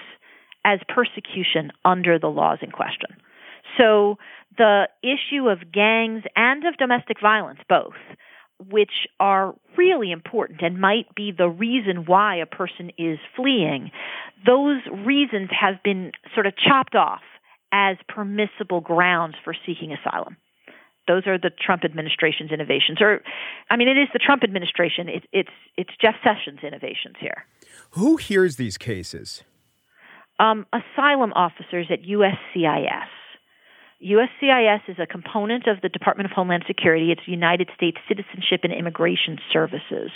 as 0.64 0.80
persecution 0.88 1.70
under 1.84 2.18
the 2.18 2.28
laws 2.28 2.58
in 2.62 2.70
question. 2.70 3.10
So 3.78 4.18
the 4.58 4.88
issue 5.02 5.48
of 5.48 5.72
gangs 5.72 6.24
and 6.36 6.64
of 6.66 6.76
domestic 6.76 7.18
violence, 7.20 7.60
both, 7.68 7.94
which 8.70 9.06
are 9.18 9.54
really 9.76 10.12
important 10.12 10.62
and 10.62 10.80
might 10.80 11.14
be 11.14 11.32
the 11.36 11.48
reason 11.48 12.04
why 12.06 12.36
a 12.36 12.46
person 12.46 12.90
is 12.98 13.18
fleeing, 13.34 13.90
those 14.46 14.80
reasons 15.04 15.50
have 15.58 15.82
been 15.82 16.12
sort 16.34 16.46
of 16.46 16.54
chopped 16.56 16.94
off 16.94 17.22
as 17.72 17.96
permissible 18.08 18.80
grounds 18.80 19.34
for 19.42 19.54
seeking 19.66 19.92
asylum. 19.92 20.36
Those 21.08 21.26
are 21.26 21.38
the 21.38 21.50
Trump 21.50 21.84
administration's 21.84 22.52
innovations. 22.52 22.98
Or, 23.00 23.20
I 23.70 23.76
mean, 23.76 23.88
it 23.88 23.98
is 23.98 24.08
the 24.12 24.18
Trump 24.18 24.44
administration. 24.44 25.08
It, 25.08 25.24
it's 25.32 25.50
it's 25.76 25.90
Jeff 26.00 26.14
Sessions' 26.22 26.60
innovations 26.62 27.16
here. 27.18 27.44
Who 27.92 28.16
hears 28.16 28.56
these 28.56 28.78
cases? 28.78 29.42
Um, 30.38 30.66
asylum 30.72 31.32
officers 31.34 31.86
at 31.90 32.02
USCIS. 32.02 33.08
USCIS 34.02 34.80
is 34.88 34.96
a 34.98 35.06
component 35.06 35.68
of 35.68 35.80
the 35.80 35.88
Department 35.88 36.28
of 36.28 36.34
Homeland 36.34 36.64
Security. 36.66 37.12
It's 37.12 37.20
United 37.26 37.70
States 37.74 37.98
Citizenship 38.08 38.60
and 38.64 38.72
Immigration 38.72 39.38
Services. 39.52 40.10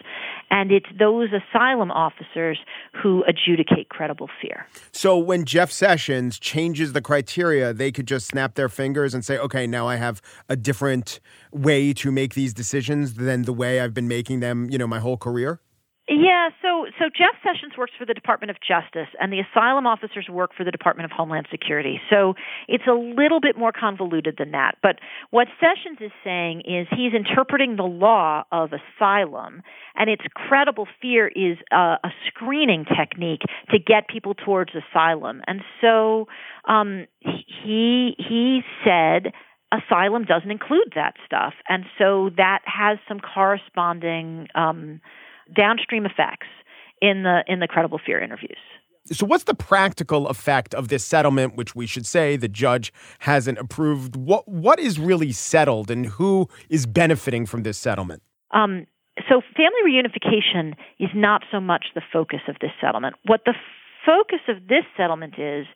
And 0.50 0.72
it's 0.72 0.86
those 0.98 1.28
asylum 1.30 1.92
officers 1.92 2.58
who 3.00 3.22
adjudicate 3.28 3.88
credible 3.88 4.28
fear. 4.42 4.66
So 4.90 5.16
when 5.16 5.44
Jeff 5.44 5.70
Sessions 5.70 6.40
changes 6.40 6.94
the 6.94 7.02
criteria, 7.02 7.72
they 7.72 7.92
could 7.92 8.08
just 8.08 8.26
snap 8.26 8.54
their 8.54 8.68
fingers 8.68 9.14
and 9.14 9.24
say, 9.24 9.38
okay, 9.38 9.68
now 9.68 9.86
I 9.86 9.96
have 9.96 10.20
a 10.48 10.56
different 10.56 11.20
way 11.52 11.92
to 11.94 12.10
make 12.10 12.34
these 12.34 12.52
decisions 12.52 13.14
than 13.14 13.42
the 13.42 13.52
way 13.52 13.80
I've 13.80 13.94
been 13.94 14.08
making 14.08 14.40
them, 14.40 14.68
you 14.68 14.78
know, 14.78 14.88
my 14.88 14.98
whole 14.98 15.16
career? 15.16 15.60
Yeah, 16.08 16.50
so 16.62 16.86
so 17.00 17.06
Jeff 17.06 17.34
Sessions 17.42 17.72
works 17.76 17.92
for 17.98 18.06
the 18.06 18.14
Department 18.14 18.52
of 18.52 18.58
Justice 18.60 19.08
and 19.20 19.32
the 19.32 19.40
asylum 19.40 19.88
officers 19.88 20.28
work 20.30 20.52
for 20.56 20.62
the 20.62 20.70
Department 20.70 21.04
of 21.04 21.10
Homeland 21.10 21.48
Security. 21.50 22.00
So 22.08 22.34
it's 22.68 22.86
a 22.86 22.92
little 22.92 23.40
bit 23.40 23.58
more 23.58 23.72
convoluted 23.72 24.36
than 24.38 24.52
that. 24.52 24.76
But 24.84 25.00
what 25.30 25.48
Sessions 25.58 25.98
is 26.00 26.12
saying 26.22 26.62
is 26.64 26.86
he's 26.96 27.12
interpreting 27.12 27.74
the 27.74 27.82
law 27.82 28.44
of 28.52 28.70
asylum 28.72 29.62
and 29.96 30.08
its 30.08 30.22
credible 30.32 30.86
fear 31.02 31.26
is 31.26 31.58
a, 31.72 31.98
a 32.04 32.10
screening 32.28 32.84
technique 32.84 33.42
to 33.70 33.78
get 33.80 34.06
people 34.06 34.34
towards 34.34 34.70
asylum. 34.76 35.42
And 35.48 35.62
so 35.80 36.28
um 36.68 37.06
he 37.20 38.14
he 38.16 38.60
said 38.84 39.32
asylum 39.72 40.24
doesn't 40.24 40.52
include 40.52 40.92
that 40.94 41.14
stuff. 41.26 41.54
And 41.68 41.84
so 41.98 42.30
that 42.36 42.60
has 42.64 42.98
some 43.08 43.18
corresponding 43.18 44.46
um 44.54 45.00
downstream 45.54 46.06
effects 46.06 46.46
in 47.00 47.22
the 47.22 47.44
in 47.46 47.60
the 47.60 47.68
credible 47.68 48.00
fear 48.04 48.20
interviews. 48.20 48.58
So, 49.12 49.24
what's 49.24 49.44
the 49.44 49.54
practical 49.54 50.26
effect 50.28 50.74
of 50.74 50.88
this 50.88 51.04
settlement, 51.04 51.56
which 51.56 51.76
we 51.76 51.86
should 51.86 52.06
say 52.06 52.36
the 52.36 52.48
judge 52.48 52.92
hasn't 53.20 53.58
approved? 53.58 54.16
What 54.16 54.48
what 54.48 54.80
is 54.80 54.98
really 54.98 55.32
settled, 55.32 55.90
and 55.90 56.06
who 56.06 56.48
is 56.68 56.86
benefiting 56.86 57.46
from 57.46 57.62
this 57.62 57.78
settlement? 57.78 58.22
Um, 58.50 58.86
so, 59.28 59.40
family 59.56 59.80
reunification 59.86 60.74
is 60.98 61.10
not 61.14 61.42
so 61.52 61.60
much 61.60 61.86
the 61.94 62.02
focus 62.12 62.40
of 62.48 62.56
this 62.60 62.72
settlement. 62.80 63.14
What 63.24 63.42
the 63.44 63.54
focus 64.04 64.40
of 64.48 64.68
this 64.68 64.84
settlement 64.96 65.34
is 65.38 65.66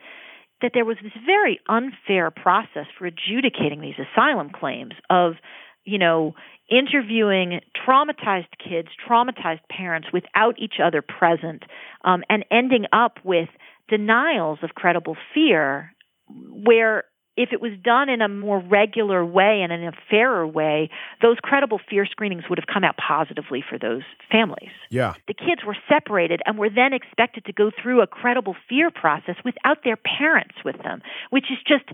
that 0.61 0.73
there 0.75 0.85
was 0.85 0.97
this 1.03 1.13
very 1.25 1.61
unfair 1.69 2.31
process 2.31 2.87
for 2.99 3.07
adjudicating 3.07 3.81
these 3.81 3.95
asylum 3.99 4.51
claims 4.51 4.93
of 5.09 5.35
you 5.85 5.99
know 5.99 6.35
interviewing 6.71 7.61
traumatized 7.75 8.47
kids, 8.59 8.89
traumatized 9.09 9.61
parents 9.69 10.09
without 10.13 10.59
each 10.59 10.75
other 10.83 11.03
present, 11.03 11.65
um, 12.05 12.23
and 12.29 12.45
ending 12.51 12.85
up 12.93 13.19
with 13.25 13.49
denials 13.89 14.61
of 14.63 14.71
credible 14.71 15.17
fear 15.35 15.93
where 16.29 17.05
if 17.37 17.51
it 17.53 17.61
was 17.61 17.73
done 17.83 18.09
in 18.09 18.21
a 18.21 18.29
more 18.29 18.61
regular 18.61 19.25
way 19.25 19.63
and 19.63 19.73
in 19.73 19.85
a 19.85 19.93
fairer 20.11 20.47
way, 20.47 20.91
those 21.23 21.37
credible 21.43 21.81
fear 21.89 22.05
screenings 22.05 22.45
would 22.51 22.59
have 22.59 22.67
come 22.73 22.85
out 22.85 22.97
positively 22.97 23.65
for 23.67 23.79
those 23.79 24.03
families. 24.31 24.73
Yeah. 24.91 25.15
The 25.27 25.35
kids 25.35 25.63
were 25.67 25.77
separated 25.89 26.43
and 26.45 26.59
were 26.59 26.69
then 26.69 26.93
expected 26.93 27.45
to 27.47 27.53
go 27.53 27.71
through 27.71 28.03
a 28.03 28.07
credible 28.07 28.57
fear 28.69 28.91
process 28.91 29.37
without 29.45 29.79
their 29.85 29.97
parents 29.97 30.57
with 30.65 30.77
them, 30.83 31.03
which 31.31 31.47
is 31.51 31.59
just 31.67 31.85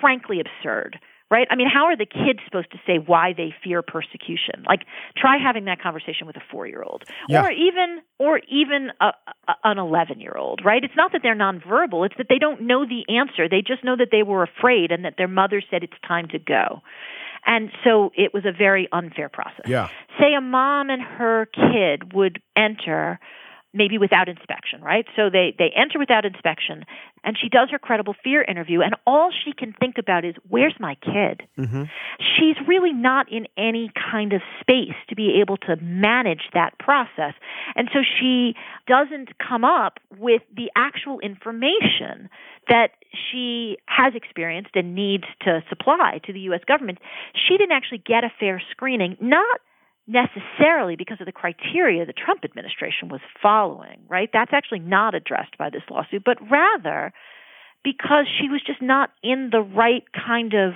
frankly 0.00 0.40
absurd 0.40 0.98
right? 1.30 1.46
I 1.50 1.56
mean, 1.56 1.68
how 1.72 1.86
are 1.86 1.96
the 1.96 2.06
kids 2.06 2.40
supposed 2.44 2.70
to 2.72 2.78
say 2.86 2.98
why 2.98 3.32
they 3.36 3.54
fear 3.62 3.82
persecution? 3.82 4.64
Like, 4.66 4.82
try 5.16 5.38
having 5.38 5.66
that 5.66 5.80
conversation 5.80 6.26
with 6.26 6.36
a 6.36 6.42
four-year-old, 6.50 7.04
yeah. 7.28 7.44
or 7.44 7.50
even, 7.50 8.00
or 8.18 8.40
even 8.48 8.90
a, 9.00 9.12
a, 9.48 9.54
an 9.64 9.78
eleven-year-old, 9.78 10.62
right? 10.64 10.82
It's 10.82 10.96
not 10.96 11.12
that 11.12 11.20
they're 11.22 11.36
nonverbal; 11.36 12.06
it's 12.06 12.16
that 12.18 12.26
they 12.28 12.38
don't 12.38 12.62
know 12.62 12.84
the 12.84 13.04
answer. 13.14 13.48
They 13.48 13.62
just 13.62 13.84
know 13.84 13.96
that 13.96 14.08
they 14.10 14.22
were 14.22 14.42
afraid 14.42 14.90
and 14.90 15.04
that 15.04 15.14
their 15.16 15.28
mother 15.28 15.62
said 15.70 15.82
it's 15.82 16.00
time 16.06 16.28
to 16.28 16.38
go. 16.38 16.82
And 17.46 17.70
so 17.84 18.12
it 18.14 18.34
was 18.34 18.44
a 18.44 18.52
very 18.52 18.88
unfair 18.92 19.28
process. 19.28 19.64
Yeah. 19.66 19.88
Say 20.18 20.34
a 20.36 20.40
mom 20.42 20.90
and 20.90 21.00
her 21.00 21.46
kid 21.46 22.12
would 22.12 22.42
enter 22.54 23.18
maybe 23.72 23.98
without 23.98 24.28
inspection, 24.28 24.80
right? 24.82 25.06
So 25.16 25.30
they 25.30 25.54
they 25.58 25.70
enter 25.76 25.98
without 25.98 26.24
inspection, 26.24 26.84
and 27.24 27.36
she 27.40 27.48
does 27.48 27.70
her 27.70 27.78
credible 27.78 28.14
fear 28.24 28.42
interview, 28.42 28.80
and 28.80 28.94
all 29.06 29.30
she 29.44 29.52
can 29.52 29.74
think 29.78 29.96
about 29.98 30.24
is, 30.24 30.34
"Where's 30.48 30.74
my 30.78 30.96
kid?" 30.96 31.42
Mm-hmm. 31.58 31.84
She's 32.18 32.56
really 32.66 32.92
not 32.92 33.30
in 33.30 33.46
any 33.56 33.90
kind 34.10 34.32
of 34.32 34.42
space 34.60 34.96
to 35.08 35.14
be 35.14 35.40
able 35.40 35.56
to 35.58 35.76
manage 35.76 36.42
that 36.54 36.78
process, 36.78 37.34
and 37.76 37.88
so 37.92 38.00
she 38.02 38.54
doesn't 38.86 39.38
come 39.38 39.64
up 39.64 40.00
with 40.18 40.42
the 40.54 40.70
actual 40.76 41.20
information 41.20 42.28
that 42.68 42.90
she 43.12 43.76
has 43.86 44.14
experienced 44.14 44.70
and 44.74 44.94
needs 44.94 45.24
to 45.42 45.62
supply 45.68 46.20
to 46.24 46.32
the 46.32 46.40
U.S. 46.40 46.60
government. 46.66 46.98
She 47.34 47.56
didn't 47.56 47.72
actually 47.72 48.02
get 48.04 48.24
a 48.24 48.32
fair 48.38 48.62
screening, 48.70 49.16
not 49.20 49.60
necessarily 50.10 50.96
because 50.96 51.18
of 51.20 51.26
the 51.26 51.32
criteria 51.32 52.04
the 52.04 52.12
Trump 52.12 52.44
administration 52.44 53.08
was 53.08 53.20
following, 53.40 54.00
right? 54.08 54.28
That's 54.32 54.52
actually 54.52 54.80
not 54.80 55.14
addressed 55.14 55.56
by 55.56 55.70
this 55.70 55.82
lawsuit, 55.90 56.22
but 56.24 56.38
rather 56.50 57.12
because 57.84 58.26
she 58.38 58.48
was 58.48 58.60
just 58.66 58.82
not 58.82 59.10
in 59.22 59.50
the 59.50 59.60
right 59.60 60.04
kind 60.12 60.52
of 60.54 60.74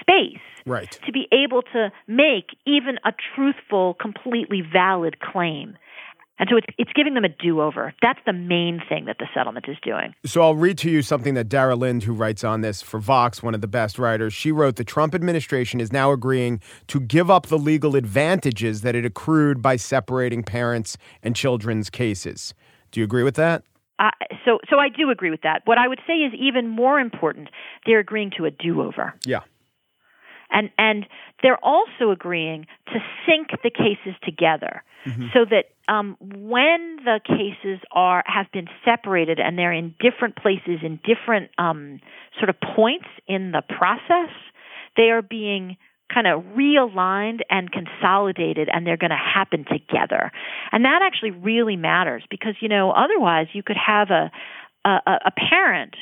space 0.00 0.40
right. 0.66 0.98
to 1.06 1.12
be 1.12 1.28
able 1.32 1.62
to 1.62 1.92
make 2.08 2.46
even 2.66 2.98
a 3.04 3.12
truthful, 3.34 3.94
completely 3.94 4.62
valid 4.62 5.20
claim. 5.20 5.76
And 6.42 6.48
so 6.50 6.56
it's, 6.56 6.66
it's 6.76 6.90
giving 6.92 7.14
them 7.14 7.22
a 7.22 7.28
do 7.28 7.60
over. 7.60 7.94
That's 8.02 8.18
the 8.26 8.32
main 8.32 8.82
thing 8.88 9.04
that 9.04 9.18
the 9.20 9.28
settlement 9.32 9.66
is 9.68 9.76
doing. 9.80 10.12
So 10.26 10.42
I'll 10.42 10.56
read 10.56 10.76
to 10.78 10.90
you 10.90 11.00
something 11.00 11.34
that 11.34 11.48
Dara 11.48 11.76
Lind, 11.76 12.02
who 12.02 12.12
writes 12.12 12.42
on 12.42 12.62
this 12.62 12.82
for 12.82 12.98
Vox, 12.98 13.44
one 13.44 13.54
of 13.54 13.60
the 13.60 13.68
best 13.68 13.96
writers, 13.96 14.34
she 14.34 14.50
wrote 14.50 14.74
the 14.74 14.82
Trump 14.82 15.14
administration 15.14 15.78
is 15.78 15.92
now 15.92 16.10
agreeing 16.10 16.60
to 16.88 16.98
give 16.98 17.30
up 17.30 17.46
the 17.46 17.58
legal 17.58 17.94
advantages 17.94 18.80
that 18.80 18.96
it 18.96 19.04
accrued 19.04 19.62
by 19.62 19.76
separating 19.76 20.42
parents 20.42 20.98
and 21.22 21.36
children's 21.36 21.88
cases. 21.88 22.54
Do 22.90 22.98
you 22.98 23.04
agree 23.04 23.22
with 23.22 23.36
that? 23.36 23.62
Uh, 24.00 24.10
so, 24.44 24.58
so 24.68 24.80
I 24.80 24.88
do 24.88 25.10
agree 25.10 25.30
with 25.30 25.42
that. 25.42 25.62
What 25.64 25.78
I 25.78 25.86
would 25.86 26.00
say 26.08 26.14
is 26.14 26.32
even 26.36 26.66
more 26.66 26.98
important, 26.98 27.50
they're 27.86 28.00
agreeing 28.00 28.32
to 28.36 28.46
a 28.46 28.50
do 28.50 28.82
over. 28.82 29.14
Yeah. 29.24 29.42
And, 30.52 30.70
and 30.78 31.06
they're 31.42 31.62
also 31.64 32.10
agreeing 32.10 32.66
to 32.88 32.98
sync 33.26 33.48
the 33.62 33.70
cases 33.70 34.14
together 34.22 34.84
mm-hmm. 35.04 35.26
so 35.32 35.44
that 35.44 35.66
um, 35.92 36.16
when 36.20 36.98
the 37.04 37.20
cases 37.24 37.80
are 37.92 38.22
have 38.26 38.46
been 38.52 38.68
separated 38.84 39.40
and 39.40 39.58
they're 39.58 39.72
in 39.72 39.94
different 40.00 40.36
places 40.36 40.80
in 40.82 41.00
different 41.04 41.50
um, 41.58 42.00
sort 42.38 42.48
of 42.48 42.56
points 42.60 43.08
in 43.26 43.52
the 43.52 43.62
process, 43.62 44.30
they 44.96 45.10
are 45.10 45.22
being 45.22 45.76
kind 46.12 46.26
of 46.26 46.42
realigned 46.56 47.40
and 47.48 47.70
consolidated 47.72 48.68
and 48.72 48.86
they're 48.86 48.98
going 48.98 49.10
to 49.10 49.16
happen 49.16 49.64
together. 49.64 50.30
And 50.70 50.84
that 50.84 51.00
actually 51.02 51.30
really 51.30 51.76
matters 51.76 52.22
because 52.30 52.54
you 52.60 52.68
know 52.68 52.90
otherwise 52.92 53.48
you 53.52 53.62
could 53.62 53.78
have 53.78 54.10
a 54.10 54.30
a, 54.84 55.18
a 55.26 55.30
parent 55.30 55.94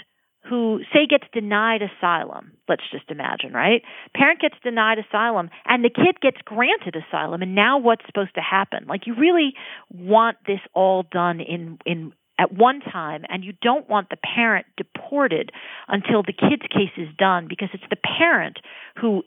who 0.49 0.81
say 0.93 1.07
gets 1.07 1.25
denied 1.33 1.83
asylum. 1.83 2.53
Let's 2.69 2.83
just 2.91 3.11
imagine 3.11 3.53
right? 3.53 3.83
Parent 4.15 4.41
gets 4.41 4.55
denied 4.63 4.99
asylum 4.99 5.51
and 5.67 5.85
the 5.85 5.91
kid 5.91 6.21
gets 6.21 6.39
granted 6.45 6.97
asylum 6.97 7.43
and 7.43 7.55
now 7.55 7.79
what's 7.79 8.05
supposed 8.07 8.35
to 8.35 8.41
happen? 8.41 8.87
Like 8.89 9.07
you 9.07 9.15
really 9.15 9.55
want 9.91 10.39
this 10.47 10.61
all 10.75 11.05
done 11.11 11.41
in 11.41 11.79
in 11.85 12.13
at 12.39 12.53
one 12.53 12.81
time 12.81 13.25
and 13.29 13.45
you 13.45 13.53
don't 13.61 13.89
want 13.89 14.09
the 14.09 14.17
parent 14.17 14.67
deported 14.77 15.53
until 15.89 16.23
the 16.23 16.33
kid's 16.33 16.63
case 16.73 16.97
is 16.97 17.09
done 17.19 17.47
because 17.49 17.69
it's 17.75 17.85
the 17.91 17.97
parent 17.97 18.59
who 18.99 19.23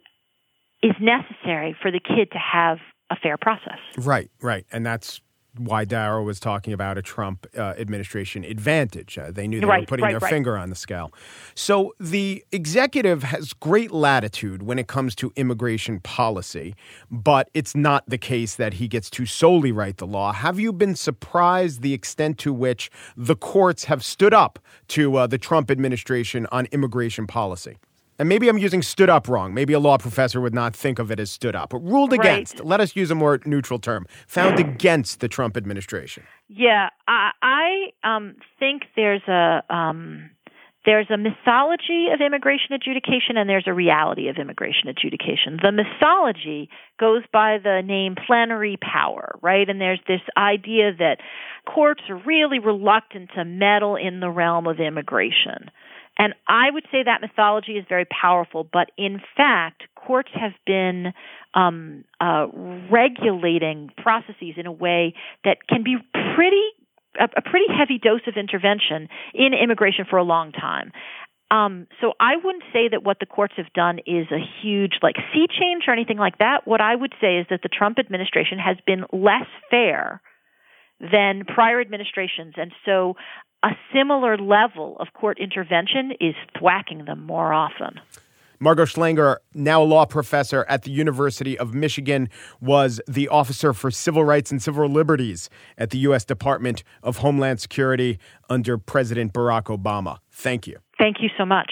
is 0.82 0.94
necessary 1.00 1.76
for 1.80 1.92
the 1.92 2.00
kid 2.00 2.32
to 2.32 2.40
have 2.40 2.80
a 3.12 3.16
fair 3.16 3.38
process. 3.38 3.80
Right 3.98 4.32
right. 4.42 4.66
And 4.72 4.86
that's 4.86 5.22
why 5.58 5.86
Dara 5.86 6.24
was 6.24 6.40
talking 6.40 6.74
about 6.74 6.98
a 6.98 7.02
Trump 7.02 7.46
uh, 7.58 7.74
administration 7.78 8.44
advantage. 8.44 9.18
Uh, 9.18 9.32
they 9.32 9.48
knew 9.48 9.60
they 9.60 9.66
right, 9.66 9.82
were 9.82 9.86
putting 9.86 10.04
right, 10.04 10.12
their 10.12 10.20
right. 10.20 10.30
finger 10.30 10.58
on 10.58 10.70
the 10.70 10.76
scale. 10.76 11.14
So 11.54 11.94
the 12.00 12.44
executive 12.52 13.24
has 13.24 13.54
great 13.54 13.92
latitude 13.92 14.64
when 14.64 14.80
it 14.80 14.88
comes 14.88 15.14
to 15.16 15.32
immigration 15.36 16.00
policy, 16.00 16.76
but 17.12 17.50
it's 17.54 17.76
not 17.76 18.04
the 18.08 18.18
case 18.18 18.56
that 18.56 18.76
he 18.76 18.88
gets 18.88 19.10
to 19.12 19.26
solely 19.26 19.72
write 19.72 19.98
the 19.98 20.08
law. 20.08 20.34
Have 20.34 20.60
you 20.60 20.74
been 20.74 20.96
surprised 20.96 21.82
the 21.82 21.94
extent 21.94 22.40
to 22.40 22.52
which 22.52 22.90
the 23.16 23.36
courts 23.36 23.84
have 23.86 24.04
stood 24.04 24.34
up 24.34 24.60
to 24.90 25.18
uh, 25.18 25.28
the 25.28 25.38
Trump 25.38 25.70
administration 25.70 26.48
on 26.52 26.66
immigration 26.72 27.28
policy? 27.28 27.78
And 28.20 28.30
maybe 28.30 28.48
I'm 28.48 28.58
using 28.58 28.82
stood 28.82 29.10
up 29.10 29.28
wrong. 29.28 29.54
Maybe 29.54 29.74
a 29.74 29.80
law 29.80 29.98
professor 29.98 30.40
would 30.42 30.54
not 30.54 30.76
think 30.76 31.00
of 31.00 31.12
it 31.12 31.20
as 31.20 31.32
stood 31.32 31.56
up, 31.56 31.72
but 31.72 31.80
ruled 31.80 32.12
right. 32.12 32.20
against. 32.20 32.64
Let 32.64 32.80
us 32.80 32.96
use 32.96 33.12
a 33.12 33.16
more 33.16 33.40
neutral 33.46 33.80
term. 33.80 34.06
Found 34.28 34.60
against 34.60 35.20
the 35.20 35.28
Trump 35.28 35.58
administration. 35.58 36.24
Yeah, 36.48 36.90
I, 37.08 37.32
I 37.42 38.16
um, 38.16 38.36
think 38.60 38.84
there's 38.96 39.24
a 39.28 39.64
um, 39.70 40.30
there's 40.86 41.08
a 41.10 41.18
mythology 41.18 42.08
of 42.14 42.20
immigration 42.20 42.74
adjudication 42.74 43.38
and 43.38 43.50
there's 43.50 43.68
a 43.68 43.74
reality 43.74 44.28
of 44.28 44.36
immigration 44.36 44.90
adjudication. 44.90 45.58
The 45.62 45.72
mythology 45.72 46.70
goes 47.00 47.24
by 47.32 47.58
the 47.64 47.82
name 47.86 48.16
plenary 48.28 48.78
power, 48.82 49.40
right? 49.42 49.70
And 49.70 49.80
there's 49.80 50.02
this 50.08 50.22
idea 50.38 50.92
that 51.00 51.20
courts 51.66 52.02
are 52.10 52.22
really 52.26 52.60
reluctant 52.60 53.30
to 53.36 53.46
meddle 53.46 53.96
in 53.96 54.20
the 54.20 54.30
realm 54.30 54.68
of 54.68 54.80
immigration. 54.80 55.72
And 56.18 56.34
I 56.48 56.70
would 56.70 56.86
say 56.92 57.04
that 57.04 57.22
mythology 57.22 57.74
is 57.74 57.86
very 57.90 58.06
powerful, 58.06 58.68
but 58.72 58.92
in 58.98 59.20
fact, 59.36 59.84
courts 59.96 60.30
have 60.34 60.54
been 60.66 61.14
um, 61.54 62.04
uh, 62.22 62.48
regulating 62.92 63.90
processes 63.98 64.56
in 64.58 64.66
a 64.66 64.72
way 64.72 65.16
that 65.44 65.58
can 65.68 65.84
be 65.84 65.98
pretty 66.36 66.62
a, 67.20 67.26
a 67.38 67.42
pretty 67.42 67.66
heavy 67.72 68.00
dose 68.00 68.22
of 68.28 68.36
intervention 68.38 69.08
in 69.34 69.54
immigration 69.54 70.06
for 70.10 70.18
a 70.18 70.24
long 70.24 70.52
time. 70.52 70.92
Um, 71.52 71.88
so 72.02 72.14
I 72.20 72.38
wouldn't 72.44 72.64
say 72.74 72.90
that 72.90 73.04
what 73.04 73.20
the 73.20 73.28
courts 73.28 73.54
have 73.58 73.72
done 73.74 74.00
is 74.08 74.26
a 74.32 74.40
huge 74.62 74.94
like 75.04 75.16
sea 75.32 75.46
change 75.48 75.84
or 75.88 75.94
anything 75.94 76.18
like 76.18 76.40
that. 76.40 76.66
What 76.66 76.82
I 76.82 76.96
would 76.96 77.14
say 77.22 77.38
is 77.38 77.46
that 77.52 77.62
the 77.62 77.70
Trump 77.70 78.00
administration 78.00 78.58
has 78.58 78.78
been 78.88 79.06
less 79.12 79.46
fair 79.70 80.22
than 81.00 81.44
prior 81.46 81.80
administrations, 81.80 82.56
and 82.58 82.72
so 82.86 83.16
a 83.64 83.70
similar 83.94 84.38
level 84.38 84.98
of 85.00 85.08
court 85.14 85.40
intervention 85.40 86.12
is 86.20 86.36
thwacking 86.58 87.06
them 87.06 87.24
more 87.26 87.54
often. 87.54 88.00
Margo 88.60 88.86
Schlanger, 88.86 89.38
now 89.54 89.82
a 89.82 89.84
law 89.84 90.06
professor 90.06 90.66
at 90.70 90.84
the 90.84 90.92
University 90.92 91.58
of 91.58 91.74
Michigan, 91.74 92.30
was 92.62 93.02
the 93.08 93.28
officer 93.28 93.74
for 93.74 93.92
civil 93.92 94.24
rights 94.24 94.52
and 94.52 94.62
civil 94.62 94.88
liberties 94.88 95.50
at 95.78 95.90
the 95.90 95.98
U.S. 96.00 96.24
Department 96.24 96.84
of 97.02 97.18
Homeland 97.18 97.60
Security 97.60 98.20
under 98.50 98.78
President 98.78 99.34
Barack 99.34 99.64
Obama. 99.64 100.20
Thank 100.32 100.68
you. 100.68 100.78
Thank 100.98 101.18
you 101.20 101.30
so 101.38 101.46
much. 101.46 101.72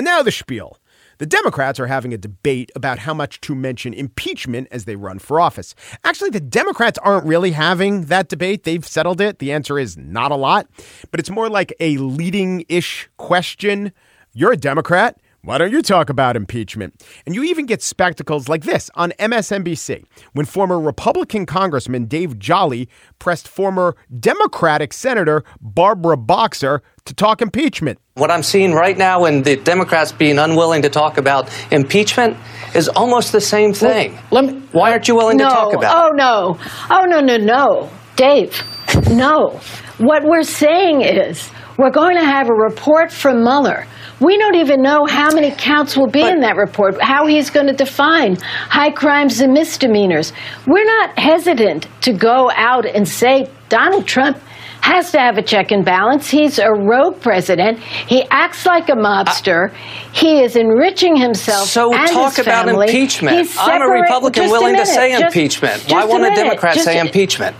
And 0.00 0.06
now 0.06 0.22
the 0.22 0.32
spiel. 0.32 0.78
The 1.18 1.26
Democrats 1.26 1.78
are 1.78 1.86
having 1.86 2.14
a 2.14 2.16
debate 2.16 2.72
about 2.74 3.00
how 3.00 3.12
much 3.12 3.38
to 3.42 3.54
mention 3.54 3.92
impeachment 3.92 4.68
as 4.70 4.86
they 4.86 4.96
run 4.96 5.18
for 5.18 5.38
office. 5.38 5.74
Actually, 6.04 6.30
the 6.30 6.40
Democrats 6.40 6.98
aren't 7.02 7.26
really 7.26 7.50
having 7.50 8.06
that 8.06 8.30
debate. 8.30 8.62
They've 8.62 8.86
settled 8.86 9.20
it. 9.20 9.40
The 9.40 9.52
answer 9.52 9.78
is 9.78 9.98
not 9.98 10.32
a 10.32 10.36
lot, 10.36 10.68
but 11.10 11.20
it's 11.20 11.28
more 11.28 11.50
like 11.50 11.74
a 11.80 11.98
leading 11.98 12.64
ish 12.70 13.10
question. 13.18 13.92
You're 14.32 14.52
a 14.52 14.56
Democrat. 14.56 15.20
Why 15.42 15.56
don't 15.56 15.72
you 15.72 15.80
talk 15.80 16.10
about 16.10 16.36
impeachment? 16.36 17.02
And 17.24 17.34
you 17.34 17.42
even 17.44 17.64
get 17.64 17.80
spectacles 17.80 18.46
like 18.46 18.64
this 18.64 18.90
on 18.94 19.12
MSNBC 19.18 20.04
when 20.34 20.44
former 20.44 20.78
Republican 20.78 21.46
Congressman 21.46 22.04
Dave 22.04 22.38
Jolly 22.38 22.90
pressed 23.18 23.48
former 23.48 23.96
Democratic 24.18 24.92
Senator 24.92 25.42
Barbara 25.62 26.18
Boxer 26.18 26.82
to 27.06 27.14
talk 27.14 27.40
impeachment. 27.40 27.98
What 28.16 28.30
I'm 28.30 28.42
seeing 28.42 28.74
right 28.74 28.98
now 28.98 29.24
in 29.24 29.42
the 29.42 29.56
Democrats 29.56 30.12
being 30.12 30.38
unwilling 30.38 30.82
to 30.82 30.90
talk 30.90 31.16
about 31.16 31.48
impeachment 31.72 32.36
is 32.74 32.90
almost 32.90 33.32
the 33.32 33.40
same 33.40 33.72
thing. 33.72 34.18
Well, 34.30 34.42
me, 34.42 34.60
Why 34.72 34.92
aren't 34.92 35.08
you 35.08 35.14
willing 35.14 35.38
no, 35.38 35.48
to 35.48 35.54
talk 35.54 35.72
about 35.72 35.96
oh, 35.96 36.06
it? 36.08 36.20
Oh, 36.20 36.58
no. 36.58 36.58
Oh, 36.90 37.04
no, 37.06 37.20
no, 37.20 37.38
no. 37.38 37.90
Dave, 38.14 38.62
no. 39.10 39.58
What 39.96 40.22
we're 40.24 40.42
saying 40.42 41.00
is 41.00 41.50
we're 41.80 41.90
going 41.90 42.16
to 42.16 42.24
have 42.24 42.50
a 42.50 42.52
report 42.52 43.10
from 43.10 43.42
Mueller. 43.42 43.86
We 44.20 44.36
don't 44.36 44.56
even 44.56 44.82
know 44.82 45.06
how 45.06 45.30
many 45.32 45.50
counts 45.50 45.96
will 45.96 46.10
be 46.10 46.20
but, 46.20 46.34
in 46.34 46.40
that 46.40 46.56
report, 46.56 47.00
how 47.00 47.26
he's 47.26 47.48
going 47.48 47.68
to 47.68 47.72
define 47.72 48.36
high 48.36 48.90
crimes 48.90 49.40
and 49.40 49.54
misdemeanors. 49.54 50.34
We're 50.66 50.84
not 50.84 51.18
hesitant 51.18 51.88
to 52.02 52.12
go 52.12 52.50
out 52.54 52.84
and 52.84 53.08
say 53.08 53.50
Donald 53.70 54.06
Trump 54.06 54.36
has 54.82 55.12
to 55.12 55.18
have 55.18 55.38
a 55.38 55.42
check 55.42 55.70
and 55.70 55.82
balance. 55.82 56.28
He's 56.28 56.58
a 56.58 56.70
rogue 56.70 57.20
president. 57.20 57.78
He 57.78 58.24
acts 58.30 58.66
like 58.66 58.90
a 58.90 58.94
mobster. 58.94 59.74
He 60.12 60.42
is 60.42 60.56
enriching 60.56 61.16
himself. 61.16 61.68
So 61.68 61.94
and 61.94 62.10
talk 62.10 62.36
his 62.36 62.46
about 62.46 62.66
family. 62.66 62.88
impeachment. 62.88 63.48
I'm 63.58 63.80
a 63.80 63.86
Republican 63.86 64.50
willing 64.50 64.74
a 64.74 64.80
to 64.80 64.86
say 64.86 65.12
just, 65.12 65.24
impeachment. 65.24 65.82
Just 65.82 65.92
Why 65.92 66.04
won't 66.04 66.24
a, 66.24 66.32
a 66.32 66.34
Democrat 66.34 66.74
just 66.74 66.84
say 66.84 66.98
impeachment? 66.98 67.56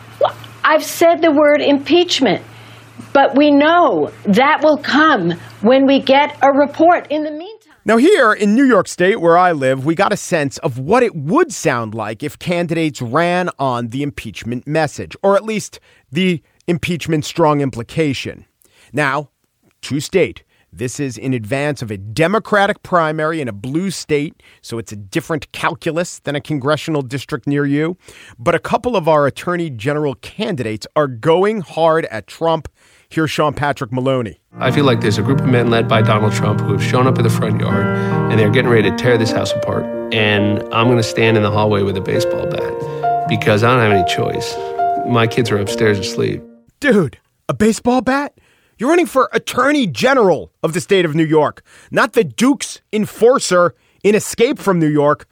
I've 0.63 0.85
said 0.85 1.23
the 1.23 1.33
word 1.33 1.63
impeachment. 1.63 2.45
But 3.13 3.37
we 3.37 3.51
know 3.51 4.13
that 4.25 4.63
will 4.63 4.79
come 4.79 5.33
when 5.63 5.87
we 5.87 6.01
get 6.01 6.39
a 6.43 6.53
report. 6.53 7.07
In 7.11 7.25
the 7.25 7.31
meantime, 7.31 7.71
now, 7.83 7.97
here 7.97 8.35
in 8.35 8.55
New 8.55 8.67
York 8.67 8.87
State, 8.89 9.23
where 9.23 9.39
I 9.39 9.53
live, 9.53 9.87
we 9.87 9.95
got 9.95 10.13
a 10.13 10.17
sense 10.17 10.59
of 10.59 10.79
what 10.79 11.03
it 11.03 11.17
would 11.17 11.51
sound 11.51 11.95
like 11.95 12.23
if 12.23 12.39
candidates 12.39 13.01
ran 13.01 13.49
on 13.59 13.89
the 13.89 14.03
impeachment 14.03 14.67
message, 14.67 15.17
or 15.23 15.35
at 15.35 15.45
least 15.45 15.81
the 16.13 16.43
impeachment 16.67 17.25
strong 17.25 17.63
implication. 17.63 18.45
Now, 18.93 19.31
to 19.81 19.99
state, 19.99 20.45
this 20.71 21.01
is 21.01 21.17
in 21.17 21.33
advance 21.33 21.81
of 21.81 21.91
a 21.91 21.97
Democratic 21.97 22.83
primary 22.83 23.41
in 23.41 23.49
a 23.49 23.53
blue 23.53 23.91
state, 23.91 24.41
so 24.61 24.79
it's 24.79 24.93
a 24.93 24.97
different 24.97 25.51
calculus 25.53 26.21
than 26.21 26.37
a 26.37 26.41
congressional 26.41 27.03
district 27.03 27.47
near 27.47 27.65
you. 27.65 27.97
But 28.39 28.55
a 28.55 28.61
couple 28.61 28.95
of 28.95 29.09
our 29.09 29.27
attorney 29.27 29.71
general 29.71 30.17
candidates 30.17 30.87
are 30.95 31.09
going 31.09 31.63
hard 31.63 32.05
at 32.05 32.27
Trump 32.27 32.69
Here's 33.13 33.29
Sean 33.29 33.55
Patrick 33.55 33.91
Maloney. 33.91 34.39
I 34.61 34.71
feel 34.71 34.85
like 34.85 35.01
there's 35.01 35.19
a 35.19 35.23
group 35.23 35.41
of 35.41 35.47
men 35.47 35.69
led 35.69 35.89
by 35.89 36.01
Donald 36.01 36.33
Trump 36.33 36.61
who 36.61 36.71
have 36.71 36.83
shown 36.83 37.09
up 37.09 37.19
in 37.19 37.25
the 37.25 37.31
front 37.31 37.61
yard 37.61 37.85
and 37.85 38.39
they're 38.39 38.51
getting 38.51 38.71
ready 38.71 38.89
to 38.89 38.97
tear 38.97 39.19
this 39.19 39.33
house 39.33 39.51
apart. 39.51 39.85
And 40.15 40.63
I'm 40.73 40.87
going 40.87 40.97
to 40.97 41.03
stand 41.03 41.37
in 41.37 41.43
the 41.43 41.51
hallway 41.51 41.83
with 41.83 41.97
a 41.97 42.01
baseball 42.01 42.47
bat 42.47 43.29
because 43.29 43.65
I 43.65 43.71
don't 43.75 43.81
have 43.81 43.91
any 43.91 44.09
choice. 44.09 44.55
My 45.09 45.27
kids 45.27 45.51
are 45.51 45.59
upstairs 45.59 45.99
asleep. 45.99 46.41
Dude, 46.79 47.19
a 47.49 47.55
baseball 47.55 48.01
bat? 48.01 48.39
You're 48.79 48.91
running 48.91 49.07
for 49.07 49.29
Attorney 49.33 49.89
General 49.89 50.53
of 50.63 50.73
the 50.73 50.81
state 50.81 51.05
of 51.05 51.17
New 51.17 51.27
York, 51.27 51.65
not 51.91 52.13
the 52.13 52.23
Duke's 52.23 52.81
enforcer 52.93 53.75
in 54.05 54.15
Escape 54.15 54.61
from 54.61 54.79
New 54.79 54.89
York. 54.89 55.27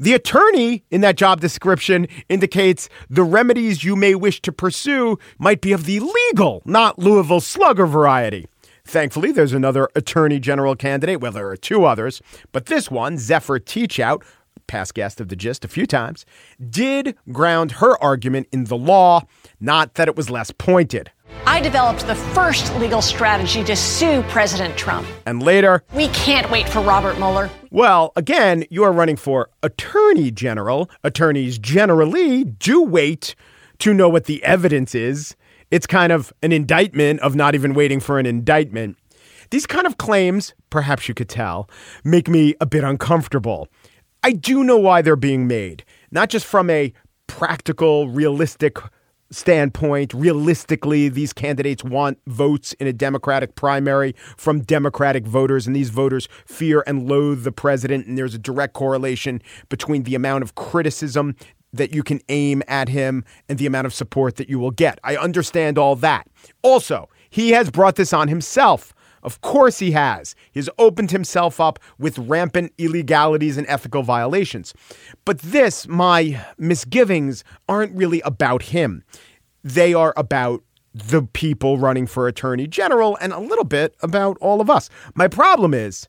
The 0.00 0.14
attorney 0.14 0.84
in 0.90 1.00
that 1.00 1.16
job 1.16 1.40
description 1.40 2.06
indicates 2.28 2.88
the 3.10 3.24
remedies 3.24 3.82
you 3.82 3.96
may 3.96 4.14
wish 4.14 4.40
to 4.42 4.52
pursue 4.52 5.18
might 5.38 5.60
be 5.60 5.72
of 5.72 5.86
the 5.86 5.98
legal, 5.98 6.62
not 6.64 6.98
Louisville 6.98 7.40
slugger 7.40 7.86
variety. 7.86 8.46
Thankfully, 8.84 9.32
there's 9.32 9.52
another 9.52 9.88
attorney 9.96 10.38
general 10.38 10.76
candidate. 10.76 11.20
Well, 11.20 11.32
there 11.32 11.48
are 11.48 11.56
two 11.56 11.84
others, 11.84 12.22
but 12.52 12.66
this 12.66 12.90
one, 12.90 13.18
Zephyr 13.18 13.58
Teachout, 13.58 14.22
past 14.68 14.94
guest 14.94 15.20
of 15.20 15.28
the 15.28 15.36
gist 15.36 15.64
a 15.64 15.68
few 15.68 15.84
times, 15.84 16.24
did 16.70 17.16
ground 17.32 17.72
her 17.72 18.00
argument 18.02 18.46
in 18.52 18.64
the 18.64 18.76
law, 18.76 19.22
not 19.58 19.94
that 19.94 20.06
it 20.06 20.14
was 20.14 20.30
less 20.30 20.52
pointed. 20.52 21.10
I 21.48 21.62
developed 21.62 22.06
the 22.06 22.14
first 22.14 22.76
legal 22.76 23.00
strategy 23.00 23.64
to 23.64 23.74
sue 23.74 24.22
President 24.24 24.76
Trump. 24.76 25.08
And 25.24 25.42
later, 25.42 25.82
we 25.94 26.08
can't 26.08 26.50
wait 26.50 26.68
for 26.68 26.80
Robert 26.82 27.16
Mueller. 27.16 27.48
Well, 27.70 28.12
again, 28.16 28.66
you 28.68 28.84
are 28.84 28.92
running 28.92 29.16
for 29.16 29.48
Attorney 29.62 30.30
General. 30.30 30.90
Attorneys 31.02 31.58
generally 31.58 32.44
do 32.44 32.82
wait 32.82 33.34
to 33.78 33.94
know 33.94 34.10
what 34.10 34.26
the 34.26 34.44
evidence 34.44 34.94
is. 34.94 35.36
It's 35.70 35.86
kind 35.86 36.12
of 36.12 36.34
an 36.42 36.52
indictment 36.52 37.20
of 37.20 37.34
not 37.34 37.54
even 37.54 37.72
waiting 37.72 37.98
for 37.98 38.18
an 38.18 38.26
indictment. 38.26 38.98
These 39.48 39.64
kind 39.64 39.86
of 39.86 39.96
claims, 39.96 40.52
perhaps 40.68 41.08
you 41.08 41.14
could 41.14 41.30
tell, 41.30 41.70
make 42.04 42.28
me 42.28 42.56
a 42.60 42.66
bit 42.66 42.84
uncomfortable. 42.84 43.68
I 44.22 44.32
do 44.32 44.64
know 44.64 44.76
why 44.76 45.00
they're 45.00 45.16
being 45.16 45.46
made, 45.46 45.82
not 46.10 46.28
just 46.28 46.44
from 46.44 46.68
a 46.68 46.92
practical, 47.26 48.10
realistic 48.10 48.76
standpoint, 49.30 50.14
realistically, 50.14 51.08
these 51.08 51.32
candidates 51.32 51.84
want 51.84 52.18
votes 52.26 52.72
in 52.74 52.86
a 52.86 52.92
Democratic 52.92 53.54
primary 53.54 54.14
from 54.36 54.60
Democratic 54.60 55.26
voters, 55.26 55.66
and 55.66 55.76
these 55.76 55.90
voters 55.90 56.28
fear 56.46 56.82
and 56.86 57.08
loathe 57.08 57.44
the 57.44 57.52
president. 57.52 58.06
And 58.06 58.16
there's 58.16 58.34
a 58.34 58.38
direct 58.38 58.74
correlation 58.74 59.42
between 59.68 60.04
the 60.04 60.14
amount 60.14 60.44
of 60.44 60.54
criticism 60.54 61.36
that 61.72 61.94
you 61.94 62.02
can 62.02 62.20
aim 62.28 62.62
at 62.66 62.88
him 62.88 63.24
and 63.48 63.58
the 63.58 63.66
amount 63.66 63.86
of 63.86 63.92
support 63.92 64.36
that 64.36 64.48
you 64.48 64.58
will 64.58 64.70
get. 64.70 64.98
I 65.04 65.16
understand 65.16 65.76
all 65.76 65.96
that. 65.96 66.26
Also, 66.62 67.08
he 67.30 67.50
has 67.50 67.70
brought 67.70 67.96
this 67.96 68.12
on 68.12 68.28
himself. 68.28 68.94
Of 69.28 69.42
course 69.42 69.78
he 69.78 69.90
has. 69.90 70.34
He's 70.52 70.70
opened 70.78 71.10
himself 71.10 71.60
up 71.60 71.78
with 71.98 72.16
rampant 72.16 72.72
illegalities 72.78 73.58
and 73.58 73.66
ethical 73.66 74.02
violations. 74.02 74.72
But 75.26 75.40
this, 75.40 75.86
my 75.86 76.42
misgivings, 76.56 77.44
aren't 77.68 77.94
really 77.94 78.22
about 78.22 78.62
him. 78.62 79.04
They 79.62 79.92
are 79.92 80.14
about 80.16 80.62
the 80.94 81.24
people 81.24 81.76
running 81.76 82.06
for 82.06 82.26
attorney 82.26 82.66
general 82.66 83.18
and 83.20 83.34
a 83.34 83.38
little 83.38 83.66
bit 83.66 83.94
about 84.00 84.38
all 84.40 84.62
of 84.62 84.70
us. 84.70 84.88
My 85.14 85.28
problem 85.28 85.74
is 85.74 86.08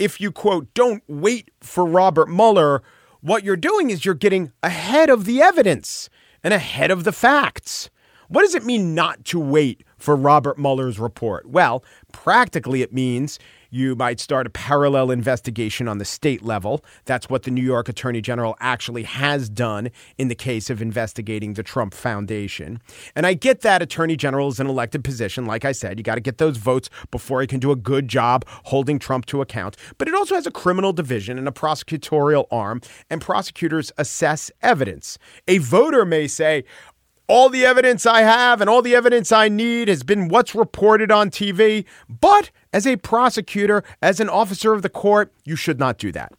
if 0.00 0.20
you 0.20 0.32
quote, 0.32 0.66
don't 0.74 1.04
wait 1.06 1.52
for 1.60 1.86
Robert 1.86 2.28
Mueller, 2.28 2.82
what 3.20 3.44
you're 3.44 3.56
doing 3.56 3.90
is 3.90 4.04
you're 4.04 4.16
getting 4.16 4.50
ahead 4.64 5.08
of 5.08 5.24
the 5.24 5.40
evidence 5.40 6.10
and 6.42 6.52
ahead 6.52 6.90
of 6.90 7.04
the 7.04 7.12
facts. 7.12 7.90
What 8.26 8.42
does 8.42 8.56
it 8.56 8.64
mean 8.64 8.92
not 8.92 9.24
to 9.26 9.38
wait 9.38 9.84
for 10.06 10.14
Robert 10.14 10.56
Mueller's 10.56 11.00
report? 11.00 11.46
Well, 11.46 11.82
practically 12.12 12.80
it 12.80 12.92
means 12.92 13.40
you 13.70 13.96
might 13.96 14.20
start 14.20 14.46
a 14.46 14.50
parallel 14.50 15.10
investigation 15.10 15.88
on 15.88 15.98
the 15.98 16.04
state 16.04 16.42
level. 16.42 16.84
That's 17.06 17.28
what 17.28 17.42
the 17.42 17.50
New 17.50 17.64
York 17.64 17.88
Attorney 17.88 18.20
General 18.20 18.56
actually 18.60 19.02
has 19.02 19.48
done 19.48 19.90
in 20.16 20.28
the 20.28 20.36
case 20.36 20.70
of 20.70 20.80
investigating 20.80 21.54
the 21.54 21.64
Trump 21.64 21.92
Foundation. 21.92 22.80
And 23.16 23.26
I 23.26 23.34
get 23.34 23.62
that 23.62 23.82
Attorney 23.82 24.16
General 24.16 24.46
is 24.46 24.60
an 24.60 24.68
elected 24.68 25.02
position. 25.02 25.44
Like 25.44 25.64
I 25.64 25.72
said, 25.72 25.98
you 25.98 26.04
got 26.04 26.14
to 26.14 26.20
get 26.20 26.38
those 26.38 26.56
votes 26.56 26.88
before 27.10 27.40
he 27.40 27.48
can 27.48 27.58
do 27.58 27.72
a 27.72 27.76
good 27.76 28.06
job 28.06 28.44
holding 28.66 29.00
Trump 29.00 29.26
to 29.26 29.42
account. 29.42 29.76
But 29.98 30.06
it 30.06 30.14
also 30.14 30.36
has 30.36 30.46
a 30.46 30.52
criminal 30.52 30.92
division 30.92 31.36
and 31.36 31.48
a 31.48 31.52
prosecutorial 31.52 32.46
arm, 32.52 32.80
and 33.10 33.20
prosecutors 33.20 33.90
assess 33.98 34.52
evidence. 34.62 35.18
A 35.48 35.58
voter 35.58 36.04
may 36.04 36.28
say, 36.28 36.62
all 37.28 37.48
the 37.48 37.64
evidence 37.64 38.06
I 38.06 38.22
have 38.22 38.60
and 38.60 38.70
all 38.70 38.82
the 38.82 38.94
evidence 38.94 39.32
I 39.32 39.48
need 39.48 39.88
has 39.88 40.02
been 40.02 40.28
what's 40.28 40.54
reported 40.54 41.10
on 41.10 41.30
TV. 41.30 41.84
But 42.08 42.50
as 42.72 42.86
a 42.86 42.96
prosecutor, 42.96 43.82
as 44.02 44.20
an 44.20 44.28
officer 44.28 44.72
of 44.72 44.82
the 44.82 44.88
court, 44.88 45.32
you 45.44 45.56
should 45.56 45.78
not 45.78 45.98
do 45.98 46.12
that. 46.12 46.32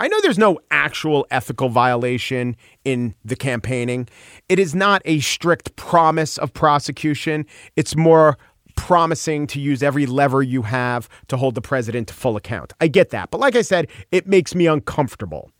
I 0.00 0.08
know 0.08 0.20
there's 0.20 0.38
no 0.38 0.58
actual 0.72 1.24
ethical 1.30 1.68
violation 1.68 2.56
in 2.84 3.14
the 3.24 3.36
campaigning. 3.36 4.08
It 4.48 4.58
is 4.58 4.74
not 4.74 5.02
a 5.04 5.20
strict 5.20 5.76
promise 5.76 6.36
of 6.36 6.52
prosecution. 6.52 7.46
It's 7.76 7.94
more 7.94 8.36
promising 8.74 9.46
to 9.46 9.60
use 9.60 9.84
every 9.84 10.04
lever 10.04 10.42
you 10.42 10.62
have 10.62 11.08
to 11.28 11.36
hold 11.36 11.54
the 11.54 11.60
president 11.60 12.08
to 12.08 12.14
full 12.14 12.36
account. 12.36 12.72
I 12.80 12.88
get 12.88 13.10
that. 13.10 13.30
But 13.30 13.38
like 13.38 13.54
I 13.54 13.62
said, 13.62 13.86
it 14.10 14.26
makes 14.26 14.52
me 14.54 14.66
uncomfortable. 14.66 15.50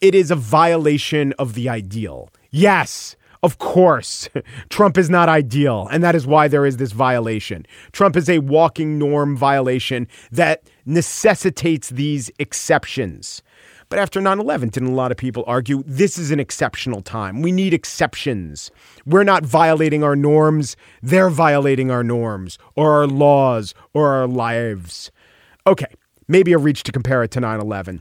It 0.00 0.14
is 0.14 0.30
a 0.30 0.36
violation 0.36 1.32
of 1.38 1.54
the 1.54 1.68
ideal. 1.68 2.30
Yes, 2.50 3.16
of 3.44 3.58
course, 3.58 4.28
Trump 4.70 4.96
is 4.96 5.10
not 5.10 5.28
ideal, 5.28 5.86
and 5.92 6.02
that 6.02 6.14
is 6.14 6.26
why 6.26 6.48
there 6.48 6.64
is 6.64 6.78
this 6.78 6.92
violation. 6.92 7.66
Trump 7.92 8.16
is 8.16 8.28
a 8.30 8.38
walking 8.38 8.98
norm 8.98 9.36
violation 9.36 10.08
that 10.32 10.62
necessitates 10.86 11.90
these 11.90 12.30
exceptions. 12.38 13.42
But 13.90 13.98
after 13.98 14.22
9 14.22 14.40
11, 14.40 14.70
didn't 14.70 14.88
a 14.88 14.94
lot 14.94 15.12
of 15.12 15.18
people 15.18 15.44
argue 15.46 15.84
this 15.86 16.16
is 16.16 16.30
an 16.30 16.40
exceptional 16.40 17.02
time? 17.02 17.42
We 17.42 17.52
need 17.52 17.74
exceptions. 17.74 18.70
We're 19.04 19.24
not 19.24 19.44
violating 19.44 20.02
our 20.02 20.16
norms, 20.16 20.74
they're 21.02 21.28
violating 21.28 21.90
our 21.90 22.02
norms, 22.02 22.58
or 22.74 22.92
our 22.92 23.06
laws, 23.06 23.74
or 23.92 24.08
our 24.08 24.26
lives. 24.26 25.10
Okay, 25.66 25.92
maybe 26.28 26.54
a 26.54 26.58
reach 26.58 26.82
to 26.84 26.92
compare 26.92 27.22
it 27.22 27.30
to 27.32 27.40
9 27.40 27.60
11. 27.60 28.00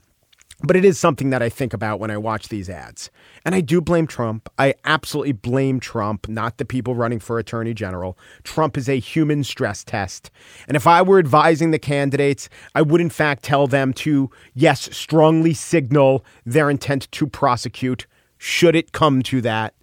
But 0.66 0.78
it 0.78 0.86
is 0.86 0.98
something 0.98 1.30
that 1.32 1.44
I 1.44 1.50
think 1.50 1.74
about 1.74 2.00
when 2.00 2.10
I 2.10 2.16
watch 2.16 2.48
these 2.48 2.70
ads. 2.70 3.12
And 3.46 3.54
I 3.54 3.60
do 3.60 3.82
blame 3.82 4.08
Trump. 4.08 4.48
I 4.58 4.76
absolutely 4.86 5.34
blame 5.34 5.82
Trump, 5.82 6.30
not 6.30 6.58
the 6.58 6.64
people 6.64 6.96
running 6.96 7.20
for 7.20 7.38
attorney 7.38 7.74
general. 7.74 8.18
Trump 8.44 8.78
is 8.78 8.88
a 8.88 8.98
human 8.98 9.44
stress 9.44 9.84
test. 9.84 10.32
And 10.70 10.78
if 10.78 10.88
I 10.88 11.02
were 11.02 11.20
advising 11.20 11.72
the 11.72 11.80
candidates, 11.80 12.48
I 12.74 12.82
would 12.82 13.02
in 13.02 13.10
fact 13.10 13.44
tell 13.44 13.68
them 13.68 13.92
to, 13.96 14.32
yes, 14.54 14.96
strongly 14.96 15.54
signal 15.54 16.24
their 16.46 16.70
intent 16.70 17.12
to 17.12 17.28
prosecute, 17.28 18.08
should 18.38 18.76
it 18.76 18.94
come 18.94 19.22
to 19.24 19.42
that. 19.42 19.74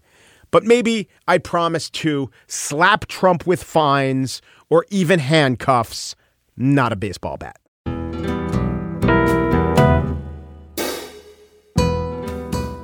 But 0.50 0.64
maybe 0.64 1.08
I'd 1.28 1.44
promise 1.44 1.90
to 1.90 2.30
slap 2.46 3.04
Trump 3.06 3.46
with 3.46 3.62
fines 3.62 4.40
or 4.70 4.86
even 4.88 5.18
handcuffs, 5.18 6.16
not 6.56 6.90
a 6.90 6.96
baseball 6.96 7.36
bat. 7.36 7.59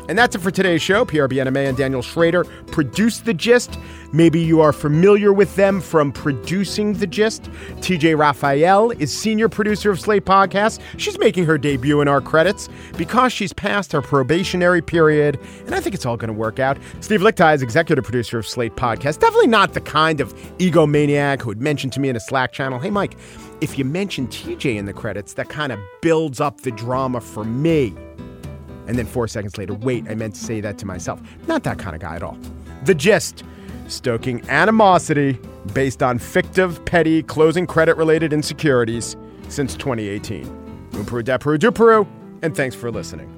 And 0.08 0.16
that's 0.16 0.36
it 0.36 0.40
for 0.40 0.50
today's 0.50 0.82
show. 0.82 1.04
PRBNMA 1.04 1.68
and 1.68 1.76
Daniel 1.76 2.02
Schroeder 2.02 2.44
produced 2.66 3.24
The 3.24 3.34
Gist. 3.34 3.78
Maybe 4.12 4.40
you 4.40 4.60
are 4.60 4.72
familiar 4.72 5.32
with 5.32 5.54
them 5.56 5.80
from 5.80 6.12
producing 6.12 6.94
The 6.94 7.06
Gist. 7.06 7.44
TJ 7.80 8.16
Raphael 8.16 8.92
is 8.92 9.16
senior 9.16 9.48
producer 9.48 9.90
of 9.90 10.00
Slate 10.00 10.24
Podcast. 10.24 10.80
She's 10.96 11.18
making 11.18 11.44
her 11.46 11.58
debut 11.58 12.00
in 12.00 12.08
our 12.08 12.20
credits 12.20 12.68
because 12.96 13.32
she's 13.32 13.52
past 13.52 13.92
her 13.92 14.00
probationary 14.00 14.80
period, 14.80 15.40
and 15.66 15.74
I 15.74 15.80
think 15.80 15.94
it's 15.94 16.06
all 16.06 16.16
going 16.16 16.28
to 16.28 16.34
work 16.34 16.58
out. 16.58 16.78
Steve 17.00 17.20
Lickteig 17.20 17.56
is 17.56 17.62
executive 17.62 18.04
producer 18.04 18.38
of 18.38 18.46
Slate 18.46 18.76
Podcast. 18.76 19.18
Definitely 19.18 19.48
not 19.48 19.74
the 19.74 19.80
kind 19.80 20.20
of 20.20 20.34
egomaniac 20.58 21.42
who 21.42 21.48
would 21.48 21.60
mention 21.60 21.90
to 21.90 22.00
me 22.00 22.08
in 22.08 22.16
a 22.16 22.20
Slack 22.20 22.52
channel, 22.52 22.78
hey, 22.78 22.90
Mike, 22.90 23.16
if 23.60 23.78
you 23.78 23.84
mention 23.84 24.28
TJ 24.28 24.76
in 24.76 24.86
the 24.86 24.92
credits, 24.92 25.34
that 25.34 25.48
kind 25.48 25.72
of 25.72 25.80
builds 26.00 26.40
up 26.40 26.60
the 26.60 26.70
drama 26.70 27.20
for 27.20 27.44
me. 27.44 27.94
And 28.86 28.98
then 28.98 29.06
four 29.06 29.28
seconds 29.28 29.58
later, 29.58 29.74
wait, 29.74 30.08
I 30.08 30.14
meant 30.14 30.34
to 30.34 30.40
say 30.40 30.60
that 30.60 30.78
to 30.78 30.86
myself. 30.86 31.20
Not 31.46 31.64
that 31.64 31.78
kind 31.78 31.94
of 31.94 32.00
guy 32.00 32.16
at 32.16 32.22
all. 32.22 32.38
The 32.84 32.94
gist 32.94 33.44
stoking 33.88 34.48
animosity 34.48 35.38
based 35.72 36.02
on 36.02 36.18
fictive, 36.18 36.84
petty, 36.84 37.22
closing 37.22 37.66
credit 37.66 37.96
related 37.96 38.32
insecurities 38.32 39.16
since 39.48 39.74
2018. 39.74 41.04
Peru, 41.04 41.22
Peru, 41.22 41.58
Peru, 41.72 42.06
and 42.42 42.56
thanks 42.56 42.74
for 42.74 42.90
listening. 42.90 43.35